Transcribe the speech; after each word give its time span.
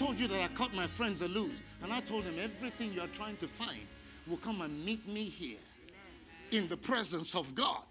told 0.00 0.18
you 0.18 0.26
that 0.26 0.40
I 0.40 0.48
cut 0.54 0.72
my 0.72 0.86
friends 0.86 1.20
loose. 1.20 1.60
And 1.82 1.92
I 1.92 2.00
told 2.00 2.24
them 2.24 2.36
everything 2.42 2.94
you're 2.94 3.06
trying 3.08 3.36
to 3.36 3.46
find 3.46 3.80
will 4.26 4.38
come 4.38 4.62
and 4.62 4.82
meet 4.82 5.06
me 5.06 5.24
here 5.24 5.58
in 6.52 6.68
the 6.68 6.76
presence 6.76 7.34
of 7.34 7.54
God. 7.54 7.82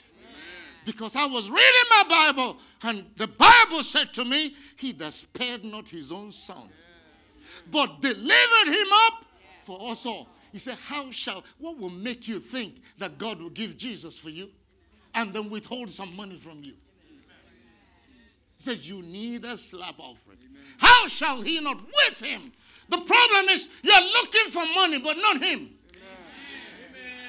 Because 0.85 1.15
I 1.15 1.27
was 1.27 1.51
reading 1.51 1.89
my 1.91 2.03
Bible, 2.09 2.57
and 2.81 3.05
the 3.17 3.27
Bible 3.27 3.83
said 3.83 4.11
to 4.15 4.25
me, 4.25 4.55
He 4.75 4.91
that 4.93 5.13
spared 5.13 5.63
not 5.63 5.87
his 5.87 6.11
own 6.11 6.31
son, 6.31 6.69
but 7.71 8.01
delivered 8.01 8.67
him 8.67 8.87
up 9.05 9.25
for 9.63 9.91
us 9.91 10.03
all. 10.07 10.29
He 10.51 10.57
said, 10.57 10.79
How 10.83 11.11
shall, 11.11 11.43
what 11.59 11.77
will 11.77 11.91
make 11.91 12.27
you 12.27 12.39
think 12.39 12.81
that 12.97 13.19
God 13.19 13.39
will 13.39 13.51
give 13.51 13.77
Jesus 13.77 14.17
for 14.17 14.31
you 14.31 14.49
and 15.13 15.31
then 15.31 15.51
withhold 15.51 15.91
some 15.91 16.15
money 16.15 16.37
from 16.37 16.63
you? 16.63 16.73
He 18.59 18.65
says, 18.65 18.87
You 18.87 19.01
need 19.01 19.45
a 19.45 19.57
slap 19.57 19.95
offering. 19.99 20.37
How 20.77 21.07
shall 21.07 21.41
he 21.41 21.59
not 21.59 21.77
with 21.81 22.19
him? 22.21 22.51
The 22.89 22.97
problem 22.97 23.49
is 23.49 23.67
you're 23.81 24.01
looking 24.01 24.51
for 24.51 24.65
money, 24.75 24.99
but 24.99 25.17
not 25.17 25.41
him. 25.41 25.69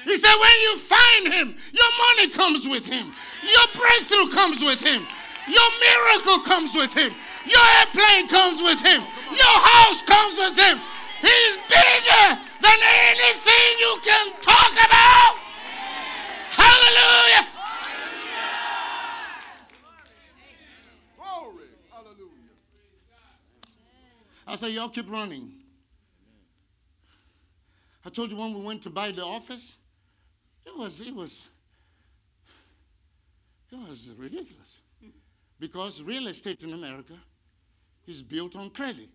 He 0.03 0.17
said, 0.17 0.33
when 0.33 0.61
you 0.63 0.77
find 0.79 1.27
him, 1.27 1.55
your 1.71 1.91
money 2.07 2.29
comes 2.29 2.67
with 2.67 2.85
him, 2.85 3.13
your 3.43 3.67
breakthrough 3.75 4.29
comes 4.29 4.63
with 4.63 4.79
him, 4.81 5.05
your 5.47 5.69
miracle 5.79 6.39
comes 6.39 6.73
with 6.73 6.91
him, 6.93 7.13
your 7.45 7.63
airplane 7.79 8.27
comes 8.27 8.61
with 8.63 8.79
him, 8.79 9.03
your 9.29 9.57
house 9.61 10.01
comes 10.01 10.37
with 10.37 10.57
him. 10.57 10.79
He's 11.21 11.57
bigger 11.69 12.41
than 12.61 12.79
anything 12.81 13.77
you 13.79 13.99
can 14.03 14.33
talk 14.41 14.71
about. 14.73 15.35
Hallelujah. 16.49 17.47
Glory. 21.15 21.65
Hallelujah. 21.91 22.51
I 24.51 24.57
said, 24.57 24.71
y'all 24.73 24.89
keep 24.89 25.09
running. 25.09 25.53
I 28.05 28.09
told 28.09 28.31
you 28.31 28.35
when 28.35 28.53
we 28.53 28.59
went 28.59 28.83
to 28.83 28.89
buy 28.89 29.09
the 29.11 29.23
office, 29.23 29.77
it 30.65 30.77
was, 30.77 30.99
it 30.99 31.15
was, 31.15 31.47
it 33.71 33.77
was 33.77 34.09
ridiculous. 34.17 34.79
Because 35.57 36.01
real 36.03 36.27
estate 36.27 36.63
in 36.63 36.73
America 36.73 37.13
is 38.05 38.21
built 38.21 38.57
on 38.57 38.71
credit. 38.71 39.11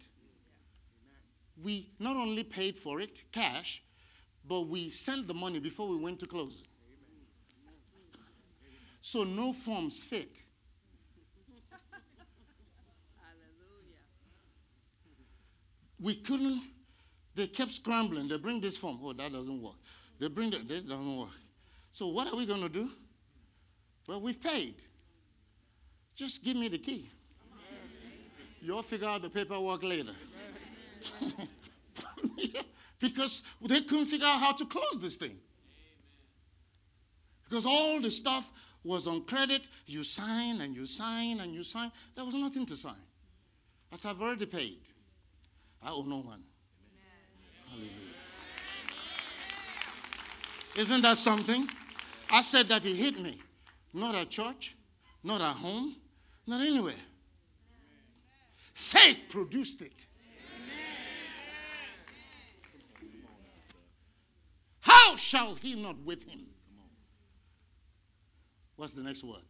We 1.63 1.91
not 1.99 2.17
only 2.17 2.43
paid 2.43 2.79
for 2.79 3.03
it 3.03 3.31
cash, 3.31 3.83
but 4.49 4.63
we 4.63 4.89
sent 4.89 5.29
the 5.29 5.35
money 5.35 5.61
before 5.61 5.87
we 5.87 5.99
went 5.99 6.19
to 6.21 6.27
close 6.27 6.63
it. 6.63 6.69
So 9.03 9.23
no 9.23 9.53
forms 9.53 10.03
fit. 10.03 10.31
We 16.01 16.17
couldn't, 16.17 16.63
they 17.35 17.47
kept 17.47 17.73
scrambling. 17.73 18.29
They 18.29 18.37
bring 18.37 18.61
this 18.61 18.77
form. 18.77 18.99
Oh, 19.03 19.13
that 19.13 19.33
doesn't 19.33 19.63
work. 19.63 19.77
They 20.19 20.29
bring 20.29 20.51
that, 20.51 20.69
this 20.69 20.83
doesn't 20.83 21.19
work. 21.19 21.31
So 21.93 22.09
what 22.09 22.33
are 22.33 22.37
we 22.37 22.47
going 22.47 22.63
to 22.63 22.69
do? 22.69 22.91
Well, 24.07 24.21
we've 24.21 24.41
paid. 24.41 24.77
Just 26.15 26.43
give 26.43 26.57
me 26.57 26.69
the 26.69 26.79
key. 26.79 27.11
You'll 28.61 28.83
figure 28.83 29.09
out 29.09 29.23
the 29.23 29.31
paperwork 29.31 29.83
later. 29.83 30.15
Because 32.99 33.43
they 33.61 33.83
couldn't 33.83 34.07
figure 34.07 34.27
out 34.27 34.41
how 34.41 34.53
to 34.53 34.65
close 34.65 34.99
this 35.01 35.17
thing. 35.17 35.37
Because 37.49 37.67
all 37.67 38.01
the 38.01 38.11
stuff 38.11 38.51
was 38.83 39.07
on 39.07 39.25
credit. 39.25 39.69
You 39.87 40.03
sign 40.03 40.61
and 40.61 40.75
you 40.75 40.87
sign 40.87 41.41
and 41.41 41.53
you 41.53 41.63
sign. 41.63 41.93
There 42.15 42.25
was 42.25 42.35
nothing 42.35 42.67
to 42.67 42.77
sign. 42.77 42.95
As 43.93 44.05
I've 44.05 44.21
already 44.21 44.47
paid. 44.47 44.79
I 45.83 45.91
owe 45.91 46.03
no 46.03 46.19
one. 46.19 46.43
Hallelujah. 47.69 47.91
Isn't 50.77 51.03
that 51.03 51.19
something? 51.19 51.69
I 52.31 52.41
said 52.41 52.69
that 52.69 52.83
he 52.83 52.95
hit 52.95 53.21
me. 53.21 53.41
Not 53.95 54.15
at 54.15 54.31
church, 54.31 54.77
not 55.23 55.41
at 55.41 55.55
home, 55.55 55.97
not 56.47 56.61
anywhere. 56.61 56.95
Faith 58.75 59.19
produced 59.31 59.81
it. 59.81 60.07
How 64.81 65.17
shall 65.17 65.55
he 65.55 65.75
not 65.75 65.99
with 66.05 66.23
him? 66.25 66.47
What's 68.77 68.93
the 68.93 69.03
next 69.03 69.25
word? 69.25 69.43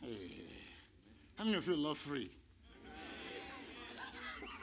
Hey. 0.00 0.32
How 1.36 1.44
many 1.44 1.58
of 1.58 1.66
you 1.66 1.76
love 1.76 1.98
free? 1.98 2.30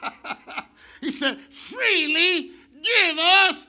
he 1.00 1.10
said, 1.10 1.38
freely 1.50 2.52
give 2.82 3.18
us. 3.18 3.66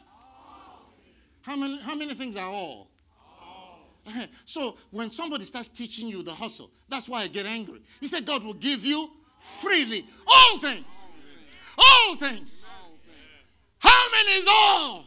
How 1.42 1.56
many, 1.56 1.80
how 1.80 1.96
many 1.96 2.14
things 2.14 2.36
are 2.36 2.50
all? 2.50 2.88
So 4.46 4.78
when 4.90 5.12
somebody 5.12 5.46
starts 5.46 5.69
teaching 5.69 6.08
you 6.08 6.24
the 6.24 6.34
hustle, 6.34 6.72
that's 6.90 7.08
why 7.08 7.22
I 7.22 7.28
get 7.28 7.46
angry. 7.46 7.81
He 8.00 8.08
said 8.08 8.25
God 8.25 8.44
will 8.44 8.56
give 8.56 8.84
you 8.84 9.09
freely 9.40 10.08
all 10.28 10.59
things. 10.59 10.86
All 11.78 12.16
things. 12.16 12.66
How 13.80 14.03
many 14.12 14.31
is 14.31 14.46
all? 14.48 15.06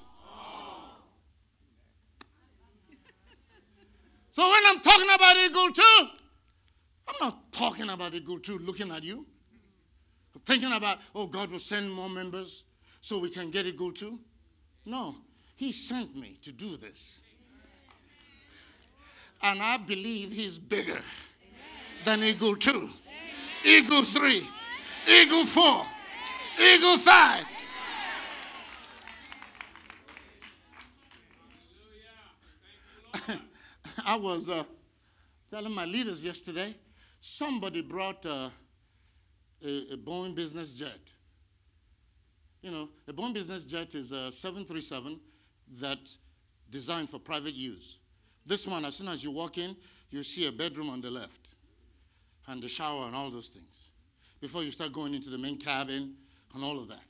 So 4.32 4.50
when 4.50 4.62
I'm 4.66 4.80
talking 4.80 5.08
about 5.14 5.36
eagle 5.36 5.70
two, 5.70 6.08
I'm 7.06 7.14
not 7.20 7.52
talking 7.52 7.88
about 7.88 8.14
eagle 8.14 8.40
two 8.40 8.58
looking 8.58 8.90
at 8.90 9.04
you. 9.04 9.26
Thinking 10.44 10.72
about, 10.72 10.98
oh, 11.14 11.26
God 11.26 11.50
will 11.50 11.58
send 11.58 11.90
more 11.90 12.08
members 12.08 12.64
so 13.00 13.18
we 13.18 13.30
can 13.30 13.50
get 13.50 13.66
it 13.66 13.74
eagle 13.74 13.92
two. 13.92 14.18
No, 14.84 15.16
He 15.56 15.72
sent 15.72 16.16
me 16.16 16.38
to 16.42 16.52
do 16.52 16.76
this. 16.76 17.20
And 19.42 19.62
I 19.62 19.76
believe 19.76 20.32
He's 20.32 20.58
bigger 20.58 21.00
than 22.04 22.22
eagle 22.22 22.56
two, 22.56 22.90
eagle 23.64 24.02
three, 24.04 24.46
eagle 25.08 25.46
four, 25.46 25.86
eagle 26.60 26.98
five. 26.98 27.46
I 34.04 34.16
was 34.16 34.48
uh, 34.48 34.64
telling 35.50 35.72
my 35.72 35.84
leaders 35.84 36.22
yesterday, 36.22 36.74
somebody 37.20 37.80
brought 37.80 38.26
uh, 38.26 38.50
a, 39.62 39.92
a 39.92 39.96
Boeing 39.96 40.34
business 40.34 40.72
jet. 40.72 41.00
You 42.62 42.70
know, 42.70 42.88
a 43.08 43.12
Boeing 43.12 43.34
business 43.34 43.64
jet 43.64 43.94
is 43.94 44.12
a 44.12 44.32
737 44.32 45.20
that 45.80 45.98
designed 46.70 47.10
for 47.10 47.18
private 47.18 47.54
use. 47.54 47.98
This 48.46 48.66
one, 48.66 48.84
as 48.84 48.96
soon 48.96 49.08
as 49.08 49.22
you 49.22 49.30
walk 49.30 49.58
in, 49.58 49.76
you 50.10 50.22
see 50.22 50.46
a 50.46 50.52
bedroom 50.52 50.90
on 50.90 51.00
the 51.00 51.10
left 51.10 51.48
and 52.46 52.62
the 52.62 52.68
shower 52.68 53.06
and 53.06 53.16
all 53.16 53.30
those 53.30 53.48
things 53.48 53.90
before 54.40 54.62
you 54.62 54.70
start 54.70 54.92
going 54.92 55.14
into 55.14 55.30
the 55.30 55.38
main 55.38 55.58
cabin 55.58 56.14
and 56.54 56.64
all 56.64 56.78
of 56.78 56.88
that. 56.88 57.00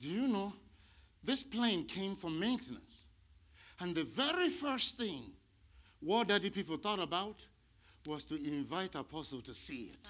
Do 0.00 0.08
you 0.08 0.28
know 0.28 0.52
this 1.22 1.42
plane 1.42 1.86
came 1.86 2.14
for 2.14 2.30
maintenance? 2.30 3.06
And 3.80 3.94
the 3.94 4.04
very 4.04 4.50
first 4.50 4.98
thing 4.98 5.34
War 6.04 6.24
Daddy 6.24 6.50
people 6.50 6.76
thought 6.76 7.00
about 7.00 7.36
was 8.06 8.24
to 8.26 8.34
invite 8.34 8.94
Apostle 8.94 9.40
to 9.40 9.54
see 9.54 9.90
it. 9.92 10.06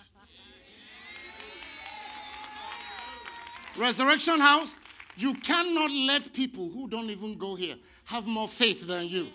Resurrection 3.76 4.40
House, 4.40 4.76
you 5.16 5.34
cannot 5.34 5.90
let 5.90 6.32
people 6.32 6.68
who 6.70 6.88
don't 6.88 7.10
even 7.10 7.36
go 7.36 7.54
here 7.54 7.76
have 8.04 8.26
more 8.26 8.48
faith 8.48 8.86
than 8.86 9.06
you. 9.08 9.28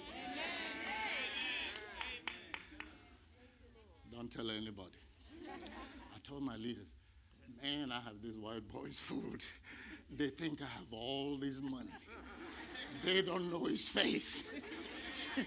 Don't 4.12 4.32
tell 4.32 4.50
anybody. 4.50 4.98
I 6.14 6.28
told 6.28 6.44
my 6.44 6.56
leaders, 6.56 6.88
man, 7.62 7.92
I 7.92 8.02
have 8.02 8.22
this 8.22 8.36
white 8.36 8.68
boy's 8.72 9.00
food. 9.00 9.44
They 10.16 10.30
think 10.30 10.62
I 10.62 10.66
have 10.66 10.92
all 10.92 11.38
this 11.38 11.62
money. 11.62 11.92
They 13.04 13.22
don't 13.22 13.52
know 13.52 13.66
his 13.66 13.88
faith. 13.88 14.50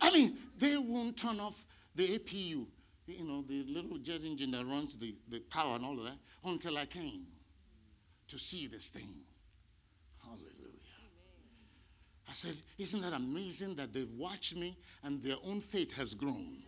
I 0.00 0.10
mean, 0.12 0.38
they 0.58 0.76
won't 0.76 1.16
turn 1.16 1.40
off 1.40 1.64
the 1.94 2.18
APU, 2.18 2.66
you 3.06 3.24
know, 3.24 3.42
the 3.48 3.64
little 3.64 3.98
jet 3.98 4.20
engine 4.22 4.52
that 4.52 4.64
runs 4.64 4.96
the, 4.96 5.14
the 5.28 5.40
power 5.40 5.76
and 5.76 5.84
all 5.84 5.98
of 5.98 6.04
that, 6.04 6.18
until 6.44 6.78
I 6.78 6.86
came 6.86 7.26
to 8.28 8.38
see 8.38 8.66
this 8.66 8.88
thing. 8.88 9.14
Hallelujah. 10.22 10.44
I 12.28 12.32
said, 12.32 12.56
Isn't 12.78 13.00
that 13.02 13.12
amazing 13.12 13.74
that 13.76 13.92
they've 13.92 14.12
watched 14.12 14.56
me 14.56 14.76
and 15.02 15.22
their 15.22 15.36
own 15.44 15.60
faith 15.60 15.92
has 15.92 16.14
grown? 16.14 16.62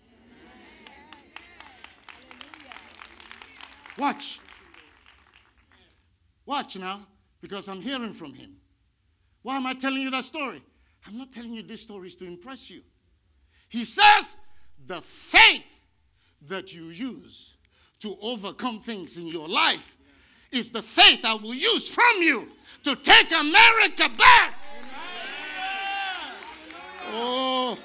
Watch. 3.99 4.41
Watch 6.47 6.77
now, 6.77 7.07
because 7.43 7.69
I'm 7.69 7.83
hearing 7.83 8.15
from 8.15 8.33
him. 8.33 8.57
Why 9.43 9.57
am 9.57 9.67
I 9.67 9.75
telling 9.75 10.03
you 10.03 10.11
that 10.11 10.25
story? 10.25 10.63
I'm 11.07 11.19
not 11.19 11.33
telling 11.33 11.53
you 11.53 11.63
this 11.63 11.83
story 11.83 12.09
is 12.09 12.17
to 12.17 12.25
impress 12.25 12.71
you. 12.71 12.83
He 13.69 13.85
says, 13.85 14.37
the 14.87 15.01
faith 15.03 15.65
that 16.49 16.73
you 16.75 16.85
use 16.85 17.55
to 18.01 18.17
overcome 18.21 18.81
things 18.81 19.19
in 19.19 19.27
your 19.27 19.49
life 19.49 19.97
is 20.53 20.71
the 20.71 20.83
faith 20.83 21.25
I 21.25 21.35
will 21.35 21.55
use 21.55 21.89
from 21.89 22.17
you 22.19 22.49
to 22.83 22.97
take 22.97 23.31
America 23.33 24.09
back. 24.17 24.55
Oh, 27.13 27.79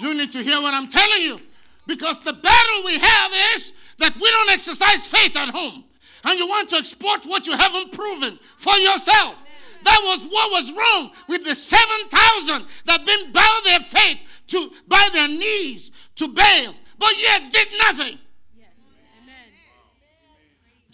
you 0.00 0.14
need 0.14 0.32
to 0.32 0.42
hear 0.42 0.60
what 0.60 0.74
I'm 0.74 0.88
telling 0.88 1.22
you. 1.22 1.40
Because 1.86 2.20
the 2.22 2.32
battle 2.32 2.84
we 2.84 2.98
have 2.98 3.30
is 3.54 3.72
that 3.98 4.14
we 4.16 4.30
don't 4.30 4.50
exercise 4.50 5.06
faith 5.06 5.36
at 5.36 5.50
home. 5.50 5.84
And 6.24 6.38
you 6.38 6.48
want 6.48 6.70
to 6.70 6.76
export 6.76 7.24
what 7.26 7.46
you 7.46 7.56
haven't 7.56 7.92
proven 7.92 8.38
for 8.56 8.76
yourself. 8.76 9.42
That 9.84 10.00
was 10.02 10.24
what 10.24 10.50
was 10.50 10.72
wrong 10.72 11.12
with 11.28 11.44
the 11.44 11.54
7,000 11.54 12.66
that 12.86 13.04
didn't 13.04 13.32
bow 13.32 13.60
their 13.62 13.80
faith 13.80 14.18
to 14.48 14.70
by 14.88 15.08
their 15.12 15.28
knees 15.28 15.92
to 16.16 16.26
Baal, 16.26 16.74
but 16.98 17.12
yet 17.20 17.52
did 17.52 17.68
nothing. 17.78 18.18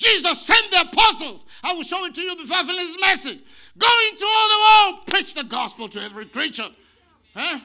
Jesus 0.03 0.43
sent 0.43 0.71
the 0.71 0.81
apostles. 0.81 1.45
I 1.63 1.75
will 1.75 1.83
show 1.83 2.05
it 2.05 2.15
to 2.15 2.21
you 2.21 2.37
before 2.37 2.57
I 2.57 2.67
finish 2.67 2.89
this 2.89 3.01
message. 3.01 3.39
Go 3.79 3.89
into 4.11 4.25
all 4.25 4.49
the 4.49 4.95
world, 4.95 5.07
preach 5.07 5.35
the 5.35 5.45
gospel 5.45 5.89
to 5.91 6.03
every 6.03 6.27
creature. 6.27 6.69
Huh? 7.35 7.61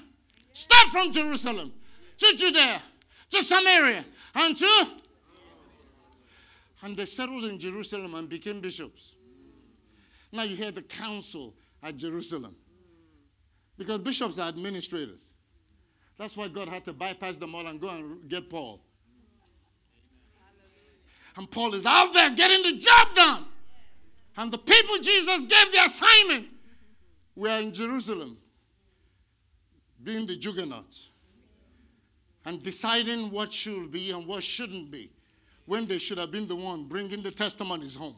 Start 0.53 0.87
from 0.89 1.11
Jerusalem 1.11 1.73
to 2.17 2.35
Judea 2.35 2.81
to 3.29 3.43
Samaria 3.43 4.05
and 4.35 4.55
to. 4.57 4.87
And 6.83 6.95
they 6.95 7.05
settled 7.05 7.45
in 7.45 7.59
Jerusalem 7.59 8.13
and 8.15 8.29
became 8.29 8.61
bishops. 8.61 9.13
Now 10.31 10.43
you 10.43 10.55
hear 10.55 10.71
the 10.71 10.83
council 10.83 11.53
at 11.81 11.97
Jerusalem. 11.97 12.55
Because 13.77 13.99
bishops 13.99 14.39
are 14.39 14.47
administrators. 14.47 15.21
That's 16.17 16.35
why 16.35 16.47
God 16.47 16.67
had 16.67 16.85
to 16.85 16.93
bypass 16.93 17.37
them 17.37 17.53
all 17.53 17.67
and 17.67 17.79
go 17.79 17.89
and 17.89 18.27
get 18.29 18.49
Paul. 18.49 18.81
And 21.37 21.49
Paul 21.49 21.75
is 21.75 21.85
out 21.85 22.13
there 22.13 22.31
getting 22.31 22.63
the 22.63 22.77
job 22.77 23.15
done. 23.15 23.45
And 24.35 24.51
the 24.51 24.57
people 24.57 24.97
Jesus 24.97 25.45
gave 25.45 25.71
the 25.71 25.83
assignment 25.85 26.47
were 27.35 27.57
in 27.57 27.73
Jerusalem, 27.73 28.37
being 30.03 30.25
the 30.25 30.35
juggernauts 30.35 31.09
and 32.45 32.63
deciding 32.63 33.29
what 33.29 33.53
should 33.53 33.91
be 33.91 34.11
and 34.11 34.25
what 34.25 34.43
shouldn't 34.43 34.89
be 34.89 35.11
when 35.65 35.85
they 35.85 35.97
should 35.97 36.17
have 36.17 36.31
been 36.31 36.47
the 36.47 36.55
one 36.55 36.85
bringing 36.85 37.21
the 37.21 37.31
testimonies 37.31 37.93
home. 37.93 38.15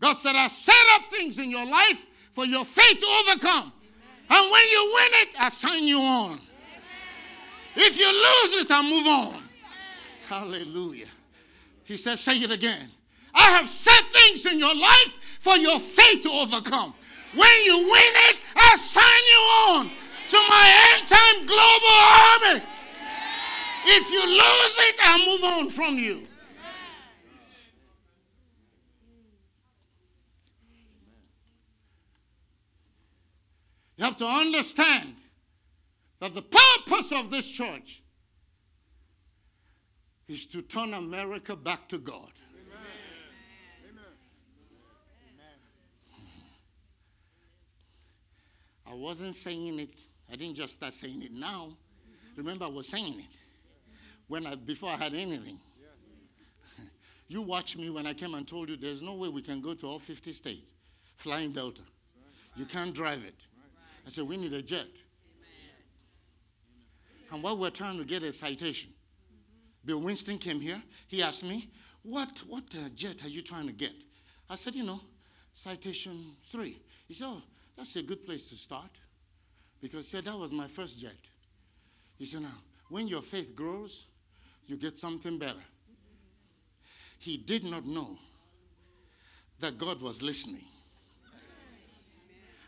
God 0.00 0.14
said, 0.14 0.36
I 0.36 0.48
set 0.48 0.74
up 0.94 1.10
things 1.10 1.38
in 1.38 1.50
your 1.50 1.66
life 1.66 2.04
for 2.32 2.46
your 2.46 2.64
faith 2.64 2.98
to 2.98 3.06
overcome. 3.06 3.72
And 4.30 4.52
when 4.52 4.68
you 4.68 4.92
win 4.94 5.10
it, 5.22 5.28
I 5.38 5.48
sign 5.48 5.84
you 5.84 6.00
on. 6.00 6.40
If 7.76 7.98
you 7.98 8.06
lose 8.06 8.62
it, 8.62 8.70
I 8.70 8.82
move 8.82 9.06
on. 9.06 9.42
Hallelujah. 10.28 11.06
He 11.88 11.96
says, 11.96 12.20
Say 12.20 12.36
it 12.36 12.50
again. 12.50 12.90
I 13.34 13.50
have 13.52 13.66
set 13.66 14.02
things 14.12 14.44
in 14.44 14.58
your 14.58 14.76
life 14.76 15.16
for 15.40 15.56
your 15.56 15.80
faith 15.80 16.20
to 16.22 16.30
overcome. 16.30 16.92
When 17.34 17.64
you 17.64 17.78
win 17.78 18.12
it, 18.28 18.36
I 18.54 18.76
sign 18.76 19.04
you 19.04 19.40
on 19.72 19.88
to 20.28 20.36
my 20.50 20.92
end 20.92 21.08
time 21.08 21.46
global 21.46 21.96
army. 22.52 22.62
If 23.86 24.12
you 24.12 24.22
lose 24.22 24.74
it, 24.80 24.96
I 25.02 25.24
move 25.26 25.44
on 25.44 25.70
from 25.70 25.94
you. 25.94 26.26
You 33.96 34.04
have 34.04 34.16
to 34.16 34.26
understand 34.26 35.14
that 36.20 36.34
the 36.34 36.42
purpose 36.42 37.12
of 37.12 37.30
this 37.30 37.48
church 37.50 38.02
is 40.28 40.46
to 40.46 40.62
turn 40.62 40.94
America 40.94 41.56
back 41.56 41.88
to 41.88 41.98
God. 41.98 42.32
Amen. 42.62 42.76
Amen. 43.90 44.04
I 48.86 48.94
wasn't 48.94 49.34
saying 49.34 49.80
it. 49.80 49.90
I 50.30 50.36
didn't 50.36 50.56
just 50.56 50.74
start 50.74 50.94
saying 50.94 51.22
it 51.22 51.32
now. 51.32 51.70
Remember, 52.36 52.66
I 52.66 52.68
was 52.68 52.86
saying 52.86 53.20
it 53.20 53.36
when 54.28 54.46
I 54.46 54.54
before 54.54 54.90
I 54.90 54.96
had 54.96 55.14
anything. 55.14 55.58
you 57.28 57.42
watched 57.42 57.78
me 57.78 57.90
when 57.90 58.06
I 58.06 58.12
came 58.12 58.34
and 58.34 58.46
told 58.46 58.68
you 58.68 58.76
there's 58.76 59.02
no 59.02 59.14
way 59.14 59.28
we 59.28 59.42
can 59.42 59.60
go 59.60 59.74
to 59.74 59.86
all 59.86 59.98
50 59.98 60.32
states 60.32 60.72
flying 61.16 61.52
Delta. 61.52 61.82
You 62.54 62.64
can't 62.64 62.94
drive 62.94 63.24
it. 63.24 63.34
I 64.06 64.10
said 64.10 64.24
we 64.26 64.36
need 64.36 64.52
a 64.52 64.62
jet. 64.62 64.86
And 67.30 67.42
what 67.42 67.58
we're 67.58 67.70
trying 67.70 67.98
to 67.98 68.04
get 68.04 68.22
is 68.22 68.38
citation, 68.38 68.90
Bill 69.84 70.00
Winston 70.00 70.38
came 70.38 70.60
here. 70.60 70.82
He 71.06 71.22
asked 71.22 71.44
me, 71.44 71.70
"What 72.02 72.38
what 72.46 72.64
uh, 72.74 72.88
jet 72.94 73.24
are 73.24 73.28
you 73.28 73.42
trying 73.42 73.66
to 73.66 73.72
get?" 73.72 73.92
I 74.48 74.54
said, 74.54 74.74
"You 74.74 74.84
know, 74.84 75.00
citation 75.54 76.36
three. 76.50 76.80
He 77.06 77.14
said, 77.14 77.26
"Oh, 77.28 77.42
that's 77.76 77.96
a 77.96 78.02
good 78.02 78.26
place 78.26 78.48
to 78.50 78.56
start," 78.56 78.90
because 79.80 80.10
he 80.10 80.16
said 80.16 80.24
that 80.24 80.36
was 80.36 80.52
my 80.52 80.68
first 80.68 80.98
jet. 80.98 81.16
He 82.18 82.26
said, 82.26 82.42
"Now, 82.42 82.58
when 82.88 83.08
your 83.08 83.22
faith 83.22 83.54
grows, 83.54 84.06
you 84.66 84.76
get 84.76 84.98
something 84.98 85.38
better." 85.38 85.64
He 87.18 87.36
did 87.36 87.64
not 87.64 87.84
know 87.84 88.16
that 89.60 89.78
God 89.78 90.00
was 90.00 90.22
listening, 90.22 90.64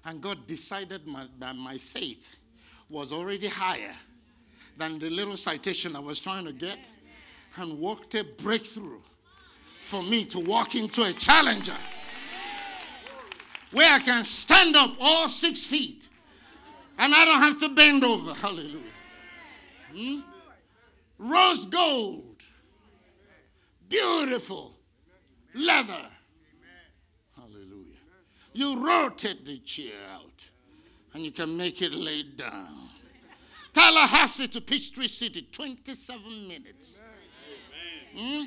and 0.05 0.21
God 0.21 0.47
decided 0.47 1.07
my, 1.07 1.27
that 1.39 1.55
my 1.55 1.79
faith 1.79 2.35
was 2.89 3.13
already 3.13 3.47
higher 3.47 3.95
than 4.77 4.99
the 4.99 5.09
little 5.11 5.37
citation 5.37 5.95
I 5.95 6.01
was 6.01 6.19
trying 6.19 6.45
to 6.47 6.53
get 6.53 6.79
and 7.57 7.79
worked 7.79 8.15
a 8.15 8.25
breakthrough 8.25 9.01
for 9.81 10.03
me 10.03 10.25
to 10.27 10.39
walk 10.39 10.75
into 10.75 11.03
a 11.03 11.13
challenger 11.13 11.77
where 13.73 13.93
I 13.93 13.99
can 14.01 14.25
stand 14.25 14.77
up 14.77 14.95
all 15.01 15.29
six 15.29 15.63
feet 15.65 16.09
and 16.99 17.15
I 17.15 17.25
don't 17.25 17.41
have 17.41 17.59
to 17.61 17.69
bend 17.71 18.05
over. 18.05 18.35
Hallelujah. 18.35 18.81
Hmm? 19.93 20.21
Rose 21.19 21.67
gold, 21.67 22.43
beautiful 23.89 24.75
leather. 25.55 26.07
Hallelujah. 27.37 27.97
You 28.53 28.85
rotate 28.85 29.45
the 29.45 29.59
chair 29.59 29.93
out 30.13 30.49
and 31.15 31.25
you 31.25 31.33
can 31.33 31.57
make 31.57 31.83
it 31.83 31.93
lay 31.93 32.23
down. 32.23 32.89
Tallahassee 33.73 34.49
to 34.49 34.61
Peachtree 34.61 35.09
City, 35.09 35.49
27 35.53 36.49
minutes. 36.49 36.99
Hmm? 38.17 38.45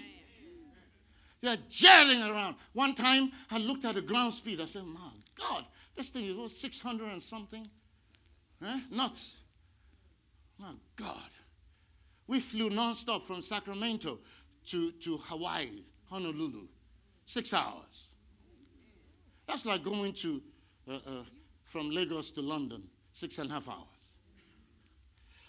They're 1.41 1.57
jetting 1.69 2.21
around. 2.21 2.55
One 2.73 2.95
time 2.95 3.31
I 3.51 3.57
looked 3.57 3.85
at 3.85 3.95
the 3.95 4.01
ground 4.01 4.33
speed. 4.33 4.61
I 4.61 4.65
said, 4.65 4.83
My 4.83 5.11
God, 5.37 5.65
this 5.95 6.09
thing 6.09 6.25
is 6.25 6.35
what, 6.35 6.51
600 6.51 7.11
and 7.11 7.21
something? 7.21 7.69
Huh? 8.61 8.79
Nuts. 8.89 9.35
My 10.57 10.71
God. 10.95 11.29
We 12.27 12.39
flew 12.39 12.69
nonstop 12.69 13.23
from 13.23 13.41
Sacramento 13.41 14.19
to, 14.67 14.91
to 14.91 15.17
Hawaii, 15.17 15.83
Honolulu. 16.09 16.67
Six 17.25 17.53
hours. 17.53 18.07
That's 19.47 19.65
like 19.65 19.83
going 19.83 20.13
to 20.13 20.41
uh, 20.89 20.93
uh, 20.95 21.23
from 21.65 21.89
Lagos 21.89 22.31
to 22.31 22.41
London, 22.41 22.83
six 23.11 23.37
and 23.37 23.49
a 23.49 23.53
half 23.53 23.67
hours. 23.67 23.87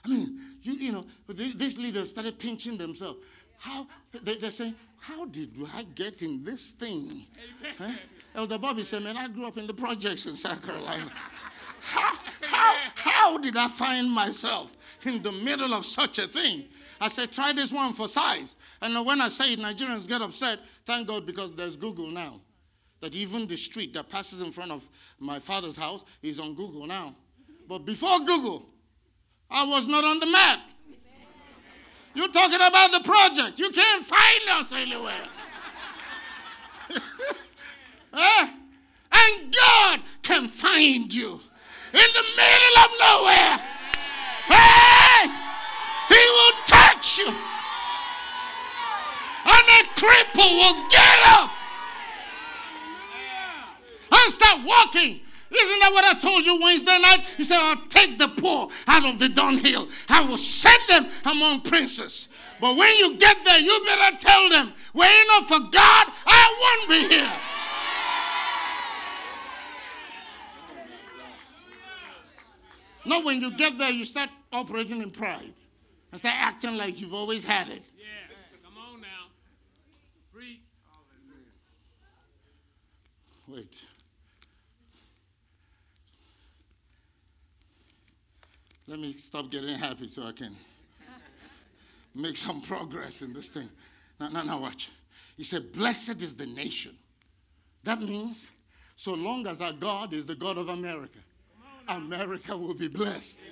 I 0.05 0.09
mean, 0.09 0.41
you, 0.63 0.73
you 0.75 0.93
know, 0.93 1.07
these 1.29 1.79
leaders 1.79 2.11
started 2.11 2.39
pinching 2.39 2.77
themselves. 2.77 3.21
How 3.59 3.87
they, 4.23 4.37
they're 4.37 4.51
saying, 4.51 4.75
how 4.99 5.27
did 5.27 5.51
I 5.75 5.83
get 5.95 6.23
in 6.23 6.43
this 6.45 6.73
thing? 6.73 7.27
Huh? 7.79 7.93
Elder 8.35 8.59
Bobby 8.59 8.83
said, 8.83 9.03
man, 9.03 9.17
I 9.17 9.29
grew 9.29 9.47
up 9.47 9.59
in 9.59 9.67
the 9.67 9.75
projects 9.75 10.27
in 10.27 10.35
South 10.35 10.65
Carolina. 10.65 11.11
How, 11.87 12.15
how, 12.41 12.77
how 12.95 13.37
did 13.39 13.59
I 13.59 13.69
find 13.69 14.11
myself 14.11 14.73
in 15.05 15.23
the 15.23 15.31
middle 15.31 15.75
of 15.75 15.85
such 15.85 16.19
a 16.19 16.27
thing? 16.27 16.65
I 16.99 17.09
said, 17.09 17.31
try 17.31 17.53
this 17.53 17.71
one 17.71 17.93
for 17.93 18.09
size. 18.09 18.57
And 18.81 19.05
when 19.05 19.21
I 19.21 19.29
say 19.29 19.53
it, 19.53 19.59
Nigerians 19.59 20.09
get 20.09 20.23
upset. 20.23 20.61
Thank 20.87 21.09
God 21.09 21.27
because 21.27 21.53
there's 21.53 21.77
Google 21.77 22.07
now. 22.11 22.41
That 23.03 23.15
even 23.15 23.47
the 23.47 23.59
street 23.59 23.93
that 23.93 24.09
passes 24.09 24.41
in 24.41 24.51
front 24.51 24.73
of 24.73 24.89
my 25.19 25.39
father's 25.39 25.77
house 25.77 26.05
is 26.23 26.41
on 26.41 26.55
Google 26.55 26.87
now. 26.87 27.15
But 27.69 27.81
before 27.81 28.21
Google, 28.21 28.65
I 29.51 29.67
was 29.67 29.87
not 29.87 30.05
on 30.05 30.21
the 30.21 30.27
map. 30.27 30.61
You're 32.15 32.29
talking 32.29 32.55
about 32.55 32.93
the 32.93 33.01
project. 33.01 33.59
You 33.59 33.71
can't 33.71 34.05
find 34.05 34.49
us 34.51 34.73
anywhere. 34.73 35.29
Huh? 38.17 38.47
And 39.11 39.53
God 39.53 40.01
can 40.23 40.47
find 40.47 41.13
you 41.13 41.33
in 41.33 42.09
the 42.15 42.25
middle 42.37 42.79
of 42.79 42.91
nowhere. 43.01 43.59
Hey! 44.47 45.29
He 46.09 46.15
will 46.15 46.53
touch 46.65 47.19
you. 47.19 47.27
and 49.47 49.69
a 49.69 49.83
cripple 49.99 50.57
will 50.59 50.89
get 50.91 51.19
up 51.27 51.51
and 54.13 54.33
start 54.33 54.61
walking. 54.65 55.21
Isn't 55.55 55.81
that 55.81 55.93
what 55.93 56.05
I 56.05 56.19
told 56.19 56.45
you 56.45 56.61
Wednesday 56.61 56.99
night? 56.99 57.27
He 57.37 57.45
said, 57.45 57.59
I'll 57.59 57.87
take 57.89 58.19
the 58.19 58.29
poor 58.29 58.69
out 58.89 59.05
of 59.05 59.19
the 59.19 59.29
dunghill. 59.29 59.89
I 60.09 60.27
will 60.27 60.39
set 60.39 60.81
them 60.89 61.07
among 61.25 61.61
princes. 61.61 62.29
But 62.61 62.77
when 62.77 62.93
you 62.97 63.17
get 63.17 63.45
there, 63.45 63.59
you 63.59 63.81
better 63.85 64.17
tell 64.19 64.49
them, 64.49 64.73
were 64.95 65.05
it 65.07 65.27
not 65.29 65.47
for 65.47 65.61
God, 65.61 66.13
I 66.27 66.87
won't 66.89 66.89
be 66.91 67.15
here. 67.15 67.33
Not 73.07 73.25
when 73.25 73.41
you 73.41 73.51
get 73.51 73.79
there, 73.79 73.91
you 73.91 74.05
start 74.05 74.31
operating 74.53 75.03
in 75.03 75.11
pride 75.11 75.53
and 76.11 76.19
start 76.19 76.37
acting 76.39 76.77
like 76.77 77.01
you've 77.01 77.15
always 77.15 77.45
had 77.45 77.69
it. 77.69 77.83
Yeah. 77.99 78.35
Come 78.65 78.79
on 78.79 79.01
now. 79.01 79.27
Preach. 80.33 80.61
Wait. 83.47 83.77
Let 88.87 88.99
me 88.99 89.15
stop 89.15 89.51
getting 89.51 89.77
happy 89.77 90.09
so 90.09 90.25
I 90.25 90.33
can 90.33 90.55
make 92.15 92.37
some 92.37 92.61
progress 92.61 93.23
in 93.23 93.33
this 93.33 93.49
thing. 93.49 93.69
Now, 94.21 94.29
now, 94.29 94.43
now, 94.43 94.59
watch. 94.59 94.91
He 95.37 95.45
said, 95.45 95.73
Blessed 95.73 96.21
is 96.21 96.35
the 96.35 96.47
nation. 96.47 96.97
That 97.83 98.01
means, 98.01 98.47
so 98.97 99.15
long 99.15 99.47
as 99.47 99.61
our 99.61 99.73
God 99.73 100.13
is 100.13 100.27
the 100.27 100.35
God 100.35 100.59
of 100.59 100.69
America, 100.69 101.19
America 101.89 102.57
will 102.57 102.75
be 102.75 102.89
blessed. 102.89 103.43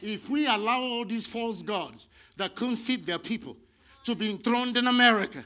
If 0.00 0.30
we 0.30 0.46
allow 0.46 0.80
all 0.80 1.04
these 1.04 1.26
false 1.26 1.62
gods 1.62 2.06
that 2.36 2.54
couldn't 2.54 2.76
feed 2.76 3.04
their 3.04 3.18
people 3.18 3.56
to 4.04 4.14
be 4.14 4.30
enthroned 4.30 4.76
in 4.76 4.86
America, 4.86 5.44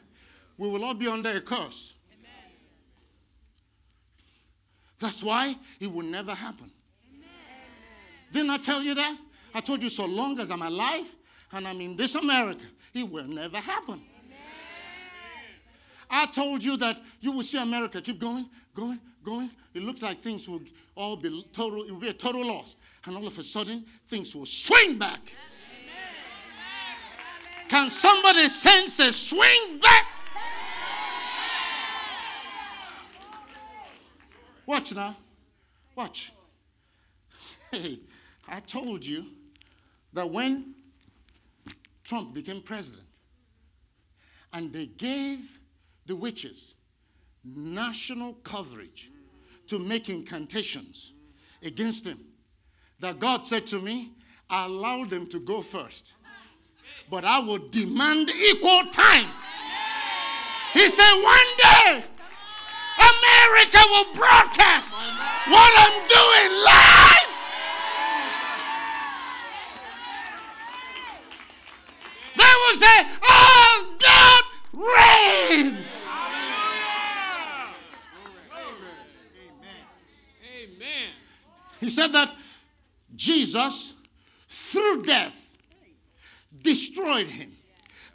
we 0.56 0.68
will 0.68 0.84
all 0.84 0.94
be 0.94 1.08
under 1.08 1.30
a 1.30 1.40
curse. 1.40 1.94
That's 5.00 5.22
why 5.22 5.56
it 5.80 5.92
will 5.92 6.04
never 6.04 6.32
happen. 6.32 6.70
Didn't 8.34 8.50
I 8.50 8.56
tell 8.58 8.82
you 8.82 8.96
that? 8.96 9.16
I 9.54 9.60
told 9.60 9.80
you 9.80 9.88
so 9.88 10.04
long 10.04 10.40
as 10.40 10.50
I'm 10.50 10.62
alive 10.62 11.06
and 11.52 11.68
I'm 11.68 11.80
in 11.80 11.96
this 11.96 12.16
America, 12.16 12.64
it 12.92 13.08
will 13.08 13.28
never 13.28 13.58
happen. 13.58 14.02
I 16.10 16.26
told 16.26 16.62
you 16.62 16.76
that 16.78 17.00
you 17.20 17.30
will 17.30 17.44
see 17.44 17.58
America 17.58 18.02
keep 18.02 18.18
going, 18.18 18.50
going, 18.74 18.98
going. 19.24 19.50
It 19.72 19.82
looks 19.82 20.02
like 20.02 20.20
things 20.20 20.48
will 20.48 20.62
all 20.96 21.16
be 21.16 21.46
total, 21.52 21.84
it 21.84 21.92
will 21.92 22.00
be 22.00 22.08
a 22.08 22.12
total 22.12 22.44
loss. 22.44 22.74
And 23.06 23.16
all 23.16 23.24
of 23.24 23.38
a 23.38 23.42
sudden, 23.44 23.84
things 24.08 24.34
will 24.34 24.46
swing 24.46 24.98
back. 24.98 25.20
Can 27.68 27.88
somebody 27.88 28.48
sense 28.48 28.98
a 28.98 29.12
swing 29.12 29.78
back? 29.80 30.06
Watch 34.66 34.92
now. 34.92 35.16
Watch. 35.94 36.32
Hey, 37.72 37.98
I 38.48 38.60
told 38.60 39.04
you 39.04 39.26
that 40.12 40.30
when 40.30 40.74
Trump 42.04 42.34
became 42.34 42.60
president 42.62 43.06
and 44.52 44.72
they 44.72 44.86
gave 44.86 45.58
the 46.06 46.14
witches 46.14 46.74
national 47.44 48.34
coverage 48.44 49.10
to 49.66 49.78
make 49.78 50.08
incantations 50.08 51.12
against 51.62 52.04
him, 52.04 52.20
that 53.00 53.18
God 53.18 53.46
said 53.46 53.66
to 53.68 53.78
me, 53.78 54.12
I 54.50 54.66
allowed 54.66 55.10
them 55.10 55.26
to 55.28 55.40
go 55.40 55.62
first, 55.62 56.12
but 57.10 57.24
I 57.24 57.40
will 57.40 57.68
demand 57.70 58.30
equal 58.30 58.84
time. 58.92 59.30
He 60.72 60.88
said, 60.88 61.22
one 61.22 61.46
day, 61.62 62.04
America 62.98 63.78
will 63.90 64.14
broadcast 64.14 64.92
what 64.92 65.72
I'm 65.76 66.08
doing 66.08 66.62
live. 66.64 67.34
They 72.36 72.42
will 72.42 72.78
say, 72.78 73.06
Oh, 73.22 73.96
God 74.00 74.42
reigns. 74.72 76.06
Amen. 80.62 81.10
He 81.80 81.90
said 81.90 82.12
that 82.12 82.34
Jesus, 83.54 83.94
through 84.48 85.04
death, 85.04 85.40
destroyed 86.62 87.28
him 87.28 87.52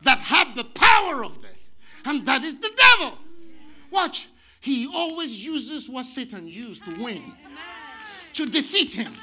that 0.01 0.19
had 0.19 0.55
the 0.55 0.65
power 0.65 1.24
of 1.24 1.41
death, 1.41 1.69
and 2.05 2.25
that 2.25 2.43
is 2.43 2.58
the 2.58 2.72
devil. 2.75 3.17
Watch, 3.91 4.27
he 4.60 4.88
always 4.93 5.46
uses 5.46 5.89
what 5.89 6.05
Satan 6.05 6.48
used 6.48 6.84
to 6.86 7.03
win, 7.03 7.34
to 8.34 8.46
defeat 8.46 8.93
him. 8.93 9.15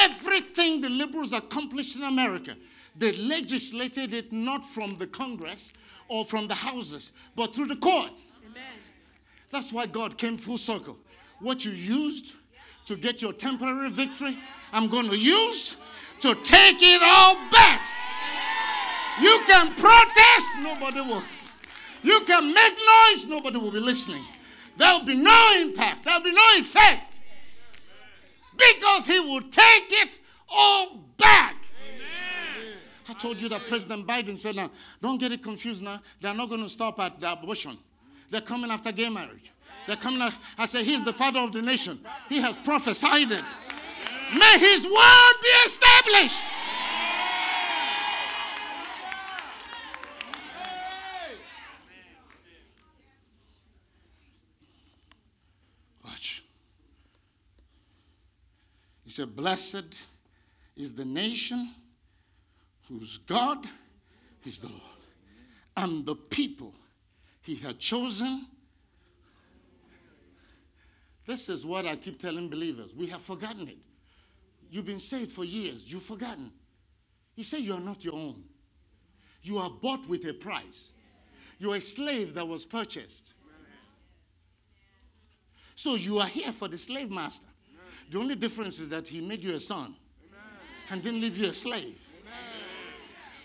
Everything 0.00 0.80
the 0.80 0.88
liberals 0.88 1.32
accomplished 1.32 1.96
in 1.96 2.04
America, 2.04 2.56
they 2.96 3.12
legislated 3.12 4.14
it 4.14 4.32
not 4.32 4.64
from 4.64 4.96
the 4.98 5.06
Congress 5.06 5.72
or 6.08 6.24
from 6.24 6.46
the 6.46 6.54
houses, 6.54 7.10
but 7.34 7.54
through 7.54 7.66
the 7.66 7.76
courts. 7.76 8.32
That's 9.50 9.72
why 9.72 9.86
God 9.86 10.16
came 10.16 10.36
full 10.36 10.58
circle. 10.58 10.96
What 11.40 11.64
you 11.64 11.72
used 11.72 12.34
to 12.86 12.96
get 12.96 13.22
your 13.22 13.32
temporary 13.32 13.90
victory, 13.90 14.38
I'm 14.72 14.88
going 14.88 15.08
to 15.08 15.16
use 15.16 15.76
to 16.20 16.34
take 16.42 16.82
it 16.82 17.02
all 17.02 17.36
back. 17.50 17.80
You 19.20 19.42
can 19.46 19.74
protest, 19.74 20.48
nobody 20.60 21.00
will. 21.00 21.22
You 22.02 22.20
can 22.26 22.52
make 22.52 22.74
noise, 22.74 23.26
nobody 23.26 23.58
will 23.58 23.70
be 23.70 23.80
listening. 23.80 24.24
There'll 24.76 25.04
be 25.04 25.16
no 25.16 25.56
impact, 25.60 26.04
there'll 26.04 26.20
be 26.20 26.32
no 26.32 26.46
effect. 26.58 27.12
Because 28.56 29.06
he 29.06 29.20
will 29.20 29.42
take 29.42 29.90
it 29.90 30.18
all 30.48 30.98
back. 31.16 31.56
I 33.08 33.12
told 33.12 33.40
you 33.40 33.48
that 33.50 33.66
President 33.66 34.06
Biden 34.06 34.36
said, 34.36 34.56
now, 34.56 34.70
don't 35.00 35.18
get 35.18 35.32
it 35.32 35.42
confused 35.42 35.82
now. 35.82 36.00
They're 36.20 36.34
not 36.34 36.48
going 36.48 36.62
to 36.62 36.68
stop 36.68 36.98
at 37.00 37.20
the 37.20 37.32
abortion. 37.32 37.78
They're 38.30 38.40
coming 38.40 38.70
after 38.70 38.92
gay 38.92 39.08
marriage. 39.08 39.52
They're 39.86 39.96
coming 39.96 40.32
I 40.56 40.66
say, 40.66 40.82
he's 40.82 41.02
the 41.04 41.12
father 41.12 41.40
of 41.40 41.52
the 41.52 41.60
nation. 41.62 42.00
He 42.28 42.40
has 42.40 42.58
prophesied 42.60 43.30
it. 43.30 43.44
May 44.34 44.58
his 44.58 44.84
word 44.84 45.34
be 45.42 45.48
established. 45.66 46.38
Watch. 56.04 56.42
He 59.04 59.10
said, 59.10 59.36
Blessed 59.36 59.94
is 60.76 60.92
the 60.94 61.04
nation 61.04 61.74
whose 62.88 63.18
God 63.18 63.66
is 64.44 64.58
the 64.58 64.68
Lord, 64.68 64.80
and 65.76 66.04
the 66.04 66.16
people 66.16 66.74
he 67.42 67.56
had 67.56 67.78
chosen. 67.78 68.46
This 71.26 71.48
is 71.48 71.64
what 71.64 71.86
I 71.86 71.96
keep 71.96 72.20
telling 72.20 72.48
believers. 72.48 72.90
We 72.94 73.06
have 73.06 73.22
forgotten 73.22 73.68
it. 73.68 73.78
You've 74.70 74.86
been 74.86 75.00
saved 75.00 75.32
for 75.32 75.44
years, 75.44 75.84
you've 75.90 76.02
forgotten. 76.02 76.50
He 77.34 77.42
said, 77.42 77.60
You 77.60 77.74
are 77.74 77.80
not 77.80 78.04
your 78.04 78.14
own. 78.14 78.44
You 79.42 79.58
are 79.58 79.70
bought 79.70 80.08
with 80.08 80.26
a 80.26 80.32
price. 80.34 80.90
You're 81.58 81.76
a 81.76 81.80
slave 81.80 82.34
that 82.34 82.46
was 82.46 82.64
purchased. 82.64 83.32
So 85.76 85.96
you 85.96 86.18
are 86.18 86.26
here 86.26 86.52
for 86.52 86.68
the 86.68 86.78
slave 86.78 87.10
master. 87.10 87.46
The 88.10 88.18
only 88.18 88.34
difference 88.34 88.78
is 88.80 88.88
that 88.88 89.06
he 89.06 89.20
made 89.20 89.42
you 89.42 89.54
a 89.54 89.60
son 89.60 89.94
and 90.90 91.02
didn't 91.02 91.20
leave 91.20 91.36
you 91.36 91.48
a 91.48 91.54
slave. 91.54 91.98